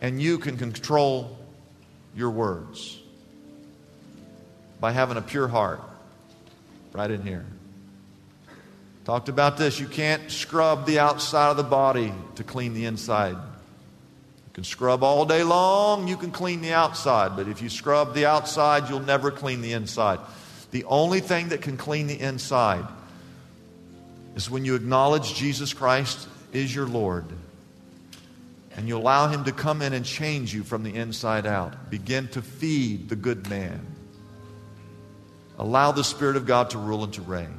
And 0.00 0.20
you 0.20 0.38
can 0.38 0.56
control 0.56 1.38
your 2.16 2.30
words 2.30 2.98
by 4.80 4.90
having 4.92 5.16
a 5.16 5.22
pure 5.22 5.46
heart 5.46 5.80
right 6.92 7.10
in 7.10 7.22
here. 7.22 7.44
Talked 9.04 9.28
about 9.28 9.56
this. 9.58 9.78
You 9.78 9.86
can't 9.86 10.30
scrub 10.30 10.86
the 10.86 10.98
outside 10.98 11.50
of 11.50 11.56
the 11.56 11.62
body 11.62 12.12
to 12.36 12.44
clean 12.44 12.74
the 12.74 12.86
inside. 12.86 13.36
You 14.52 14.56
can 14.56 14.64
scrub 14.64 15.02
all 15.02 15.24
day 15.24 15.44
long, 15.44 16.08
you 16.08 16.18
can 16.18 16.30
clean 16.30 16.60
the 16.60 16.74
outside, 16.74 17.36
but 17.36 17.48
if 17.48 17.62
you 17.62 17.70
scrub 17.70 18.12
the 18.12 18.26
outside, 18.26 18.90
you'll 18.90 19.00
never 19.00 19.30
clean 19.30 19.62
the 19.62 19.72
inside. 19.72 20.20
The 20.72 20.84
only 20.84 21.20
thing 21.20 21.48
that 21.48 21.62
can 21.62 21.78
clean 21.78 22.06
the 22.06 22.20
inside 22.20 22.84
is 24.36 24.50
when 24.50 24.66
you 24.66 24.74
acknowledge 24.74 25.32
Jesus 25.32 25.72
Christ 25.72 26.28
is 26.52 26.74
your 26.74 26.86
Lord 26.86 27.24
and 28.76 28.86
you 28.86 28.98
allow 28.98 29.26
Him 29.26 29.44
to 29.44 29.52
come 29.52 29.80
in 29.80 29.94
and 29.94 30.04
change 30.04 30.52
you 30.52 30.64
from 30.64 30.82
the 30.82 30.96
inside 30.96 31.46
out. 31.46 31.88
Begin 31.88 32.28
to 32.28 32.42
feed 32.42 33.08
the 33.08 33.16
good 33.16 33.48
man. 33.48 33.86
Allow 35.58 35.92
the 35.92 36.04
Spirit 36.04 36.36
of 36.36 36.44
God 36.44 36.68
to 36.70 36.78
rule 36.78 37.04
and 37.04 37.12
to 37.14 37.22
reign. 37.22 37.56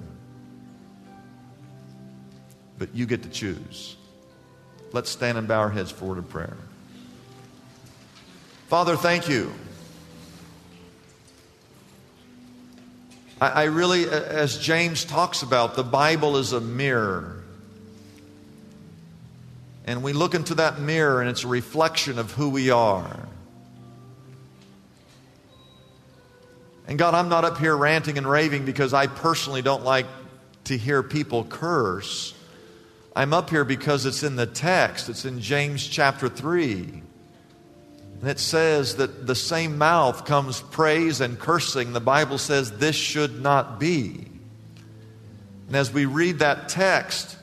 But 2.78 2.94
you 2.94 3.08
get 3.08 3.24
to 3.24 3.30
choose. 3.30 3.96
Let's 4.92 5.10
stand 5.10 5.40
and 5.40 5.48
bow 5.48 5.60
our 5.60 5.72
heads 5.72 5.90
forward 5.90 6.20
in 6.20 6.26
prayer. 6.26 6.56
Father, 8.74 8.98
thank 8.98 9.30
you. 9.30 9.54
I, 13.40 13.50
I 13.50 13.64
really, 13.66 14.10
as 14.10 14.58
James 14.58 15.06
talks 15.06 15.44
about, 15.44 15.76
the 15.76 15.84
Bible 15.84 16.38
is 16.38 16.54
a 16.54 16.60
mirror. 16.60 17.44
And 19.86 20.02
we 20.02 20.12
look 20.12 20.34
into 20.34 20.56
that 20.56 20.80
mirror 20.80 21.22
and 21.22 21.30
it's 21.30 21.44
a 21.44 21.48
reflection 21.48 22.18
of 22.18 22.32
who 22.32 22.50
we 22.50 22.72
are. 22.72 23.28
And 26.88 26.98
God, 26.98 27.14
I'm 27.14 27.30
not 27.30 27.46
up 27.46 27.60
here 27.60 27.78
ranting 27.78 28.18
and 28.18 28.28
raving 28.28 28.66
because 28.66 28.92
I 28.92 29.06
personally 29.06 29.62
don't 29.62 29.84
like 29.84 30.08
to 30.64 30.80
hear 30.80 31.04
people 31.04 31.44
curse. 31.44 32.34
I'm 33.16 33.36
up 33.36 33.52
here 33.52 33.66
because 33.66 34.08
it's 34.08 34.24
in 34.24 34.36
the 34.36 34.48
text. 34.48 35.10
It's 35.10 35.26
in 35.26 35.42
James 35.42 35.88
chapter 35.88 36.28
3. 36.28 37.04
And 38.24 38.32
it 38.32 38.40
says 38.40 38.96
that 38.96 39.28
the 39.28 39.36
same 39.36 39.78
mouth 39.78 40.24
comes 40.24 40.62
praise 40.62 41.20
and 41.20 41.38
cursing. 41.38 41.92
The 41.92 42.00
Bible 42.00 42.38
says 42.38 42.72
this 42.72 42.96
should 42.96 43.42
not 43.42 43.82
be. 43.82 44.26
And 45.68 45.76
as 45.76 45.92
we 45.92 46.06
read 46.06 46.40
that 46.40 46.70
text, 46.70 47.36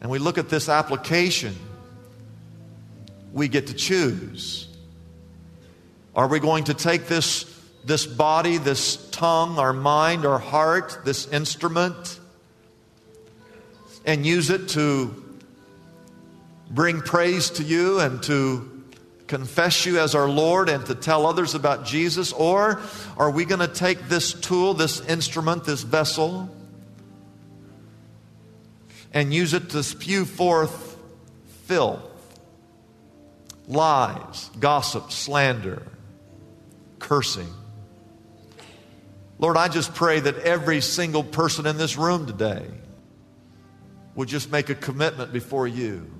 and 0.00 0.08
we 0.08 0.20
look 0.20 0.38
at 0.38 0.48
this 0.48 0.68
application, 0.68 1.56
we 3.32 3.48
get 3.48 3.66
to 3.66 3.74
choose. 3.74 4.68
Are 6.14 6.28
we 6.28 6.38
going 6.38 6.62
to 6.64 6.74
take 6.74 7.08
this, 7.08 7.52
this 7.84 8.06
body, 8.06 8.58
this 8.58 9.10
tongue, 9.10 9.58
our 9.58 9.72
mind, 9.72 10.24
our 10.24 10.38
heart, 10.38 11.00
this 11.04 11.26
instrument, 11.26 12.20
and 14.04 14.24
use 14.24 14.48
it 14.48 14.68
to 14.68 15.40
bring 16.70 17.00
praise 17.00 17.50
to 17.50 17.64
you 17.64 17.98
and 17.98 18.22
to 18.22 18.77
confess 19.28 19.86
you 19.86 20.00
as 20.00 20.14
our 20.14 20.28
Lord 20.28 20.68
and 20.68 20.84
to 20.86 20.94
tell 20.94 21.26
others 21.26 21.54
about 21.54 21.84
Jesus? 21.84 22.32
Or 22.32 22.80
are 23.16 23.30
we 23.30 23.44
going 23.44 23.60
to 23.60 23.68
take 23.68 24.08
this 24.08 24.32
tool, 24.32 24.74
this 24.74 25.00
instrument, 25.06 25.64
this 25.64 25.82
vessel, 25.82 26.50
and 29.12 29.32
use 29.32 29.54
it 29.54 29.70
to 29.70 29.82
spew 29.82 30.24
forth 30.24 30.96
filth, 31.66 32.00
lies, 33.66 34.50
gossip, 34.58 35.12
slander, 35.12 35.82
cursing. 36.98 37.48
Lord, 39.38 39.56
I 39.56 39.68
just 39.68 39.94
pray 39.94 40.20
that 40.20 40.38
every 40.38 40.80
single 40.80 41.22
person 41.22 41.66
in 41.66 41.76
this 41.76 41.96
room 41.96 42.26
today 42.26 42.66
would 44.14 44.28
just 44.28 44.50
make 44.50 44.68
a 44.68 44.74
commitment 44.74 45.32
before 45.32 45.68
you 45.68 46.10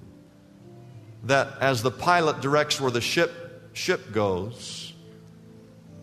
that 1.25 1.49
as 1.61 1.83
the 1.83 1.91
pilot 1.91 2.41
directs 2.41 2.81
where 2.81 2.91
the 2.91 3.01
ship, 3.01 3.33
ship 3.73 4.13
goes, 4.13 4.93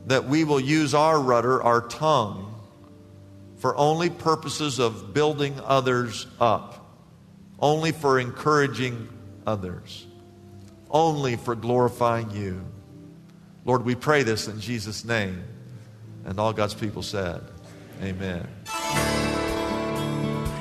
that 0.08 0.25
we 0.25 0.43
will 0.43 0.60
use 0.60 0.93
our 0.93 1.19
rudder, 1.19 1.62
our 1.63 1.82
tongue, 1.82 2.54
for 3.58 3.75
only 3.78 4.10
purposes 4.10 4.80
of 4.80 5.13
building 5.13 5.60
others 5.63 6.28
up, 6.39 6.95
only 7.60 7.91
for 7.91 8.19
encouraging 8.19 9.10
others, 9.47 10.06
only 10.91 11.36
for 11.36 11.56
glorifying 11.56 12.30
you. 12.32 12.63
Lord, 13.63 13.84
we 13.84 13.95
pray 13.95 14.23
this 14.23 14.47
in 14.47 14.60
Jesus' 14.60 15.04
name. 15.04 15.43
And 16.25 16.39
all 16.39 16.54
God's 16.54 16.73
people 16.73 17.01
said, 17.01 17.41
Amen. 18.01 18.47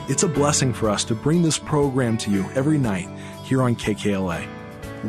It's 0.06 0.22
a 0.22 0.28
blessing 0.28 0.72
for 0.72 0.90
us 0.90 1.04
to 1.04 1.14
bring 1.14 1.42
this 1.42 1.58
program 1.58 2.18
to 2.18 2.30
you 2.30 2.46
every 2.54 2.78
night 2.78 3.08
here 3.44 3.62
on 3.62 3.76
KKLA. 3.76 4.48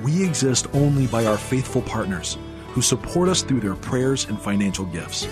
We 0.04 0.24
exist 0.24 0.68
only 0.74 1.08
by 1.08 1.26
our 1.26 1.38
faithful 1.38 1.82
partners 1.82 2.38
who 2.68 2.82
support 2.82 3.30
us 3.30 3.42
through 3.42 3.62
their 3.62 3.76
prayers 3.76 4.26
and 4.26 4.40
financial 4.40 4.86
gifts. 4.86 5.28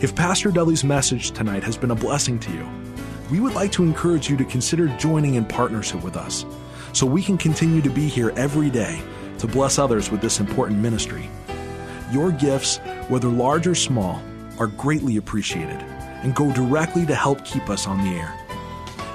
If 0.00 0.14
Pastor 0.14 0.50
Dudley's 0.50 0.84
message 0.84 1.30
tonight 1.30 1.62
has 1.62 1.76
been 1.76 1.92
a 1.92 1.94
blessing 1.94 2.38
to 2.40 2.52
you, 2.52 2.68
we 3.30 3.40
would 3.40 3.54
like 3.54 3.70
to 3.72 3.84
encourage 3.84 4.28
you 4.28 4.36
to 4.36 4.44
consider 4.44 4.88
joining 4.96 5.36
in 5.36 5.44
partnership 5.44 6.02
with 6.02 6.16
us 6.16 6.44
so 6.92 7.06
we 7.06 7.22
can 7.22 7.38
continue 7.38 7.80
to 7.80 7.90
be 7.90 8.08
here 8.08 8.32
every 8.36 8.70
day 8.70 9.00
to 9.38 9.46
bless 9.46 9.78
others 9.78 10.10
with 10.10 10.20
this 10.20 10.40
important 10.40 10.80
ministry. 10.80 11.30
Your 12.10 12.32
gifts, 12.32 12.78
whether 13.08 13.28
large 13.28 13.66
or 13.66 13.74
small, 13.74 14.20
are 14.58 14.66
greatly 14.66 15.16
appreciated 15.16 15.80
and 16.22 16.34
go 16.34 16.52
directly 16.52 17.06
to 17.06 17.14
help 17.14 17.44
keep 17.44 17.70
us 17.70 17.86
on 17.86 18.02
the 18.02 18.18
air. 18.18 18.47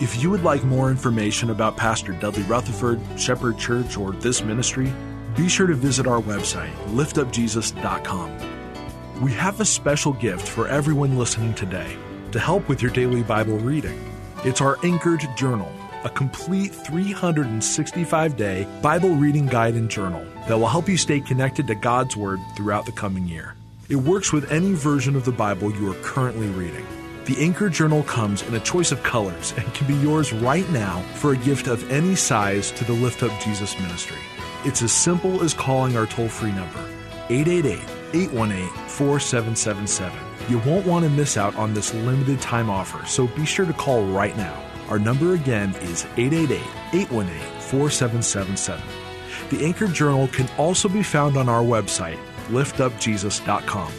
If 0.00 0.22
you 0.22 0.30
would 0.30 0.44
like 0.44 0.62
more 0.62 0.92
information 0.92 1.50
about 1.50 1.76
Pastor 1.76 2.12
Dudley 2.12 2.44
Rutherford, 2.44 3.00
Shepherd 3.16 3.58
Church, 3.58 3.96
or 3.96 4.12
this 4.12 4.44
ministry, 4.44 4.92
be 5.36 5.48
sure 5.48 5.66
to 5.66 5.74
visit 5.74 6.06
our 6.06 6.20
website, 6.20 6.72
liftupjesus.com. 6.94 9.20
We 9.20 9.32
have 9.32 9.60
a 9.60 9.64
special 9.64 10.12
gift 10.12 10.46
for 10.46 10.68
everyone 10.68 11.18
listening 11.18 11.52
today 11.54 11.96
to 12.30 12.38
help 12.38 12.68
with 12.68 12.80
your 12.80 12.92
daily 12.92 13.24
Bible 13.24 13.58
reading. 13.58 13.98
It's 14.44 14.60
our 14.60 14.78
Anchored 14.84 15.26
Journal, 15.36 15.72
a 16.04 16.10
complete 16.10 16.72
365 16.72 18.36
day 18.36 18.68
Bible 18.80 19.16
reading 19.16 19.46
guide 19.46 19.74
and 19.74 19.90
journal 19.90 20.24
that 20.46 20.56
will 20.56 20.68
help 20.68 20.88
you 20.88 20.96
stay 20.96 21.18
connected 21.18 21.66
to 21.66 21.74
God's 21.74 22.16
Word 22.16 22.38
throughout 22.56 22.86
the 22.86 22.92
coming 22.92 23.26
year. 23.26 23.56
It 23.88 23.96
works 23.96 24.32
with 24.32 24.52
any 24.52 24.74
version 24.74 25.16
of 25.16 25.24
the 25.24 25.32
Bible 25.32 25.72
you 25.72 25.90
are 25.90 25.96
currently 26.02 26.46
reading. 26.50 26.86
The 27.28 27.44
Anchor 27.44 27.68
Journal 27.68 28.04
comes 28.04 28.40
in 28.40 28.54
a 28.54 28.60
choice 28.60 28.90
of 28.90 29.02
colors 29.02 29.52
and 29.58 29.74
can 29.74 29.86
be 29.86 29.96
yours 29.96 30.32
right 30.32 30.66
now 30.70 31.02
for 31.12 31.34
a 31.34 31.36
gift 31.36 31.66
of 31.66 31.90
any 31.90 32.14
size 32.14 32.70
to 32.70 32.84
the 32.84 32.94
Lift 32.94 33.22
Up 33.22 33.38
Jesus 33.42 33.78
ministry. 33.78 34.16
It's 34.64 34.80
as 34.80 34.92
simple 34.92 35.42
as 35.42 35.52
calling 35.52 35.94
our 35.94 36.06
toll 36.06 36.28
free 36.28 36.52
number, 36.52 36.80
888 37.28 37.80
818 38.14 38.66
4777. 38.88 40.18
You 40.48 40.58
won't 40.60 40.86
want 40.86 41.04
to 41.04 41.10
miss 41.10 41.36
out 41.36 41.54
on 41.56 41.74
this 41.74 41.92
limited 41.92 42.40
time 42.40 42.70
offer, 42.70 43.04
so 43.04 43.26
be 43.26 43.44
sure 43.44 43.66
to 43.66 43.74
call 43.74 44.06
right 44.06 44.34
now. 44.38 44.64
Our 44.88 44.98
number 44.98 45.34
again 45.34 45.74
is 45.82 46.06
888 46.16 46.62
818 46.94 47.28
4777. 47.60 48.82
The 49.50 49.66
Anchor 49.66 49.88
Journal 49.88 50.28
can 50.28 50.48
also 50.56 50.88
be 50.88 51.02
found 51.02 51.36
on 51.36 51.50
our 51.50 51.62
website, 51.62 52.18
liftupjesus.com. 52.46 53.92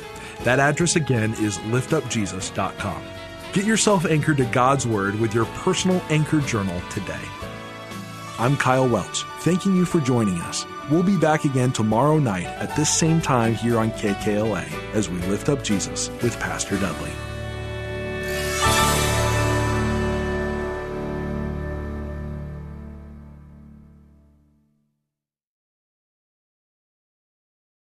That 0.46 0.58
address 0.58 0.96
again 0.96 1.34
is 1.34 1.60
liftupjesus.com. 1.60 3.19
Get 3.52 3.66
yourself 3.66 4.06
anchored 4.06 4.38
to 4.38 4.46
God's 4.46 4.86
Word 4.86 5.20
with 5.20 5.34
your 5.34 5.46
personal 5.46 6.04
Anchor 6.10 6.40
Journal 6.42 6.80
today. 6.92 7.20
I'm 8.38 8.56
Kyle 8.56 8.88
Welch, 8.88 9.24
thanking 9.40 9.76
you 9.76 9.86
for 9.86 10.00
joining 10.00 10.38
us. 10.42 10.68
We'll 10.92 11.02
be 11.02 11.18
back 11.18 11.46
again 11.46 11.72
tomorrow 11.72 12.20
night 12.20 12.46
at 12.46 12.76
this 12.76 12.94
same 12.94 13.20
time 13.20 13.56
here 13.56 13.80
on 13.80 13.90
KKLA 13.94 14.72
as 14.94 15.10
we 15.10 15.18
lift 15.22 15.50
up 15.50 15.64
Jesus 15.64 16.10
with 16.22 16.40
Pastor 16.40 16.78
Dudley. 16.78 17.12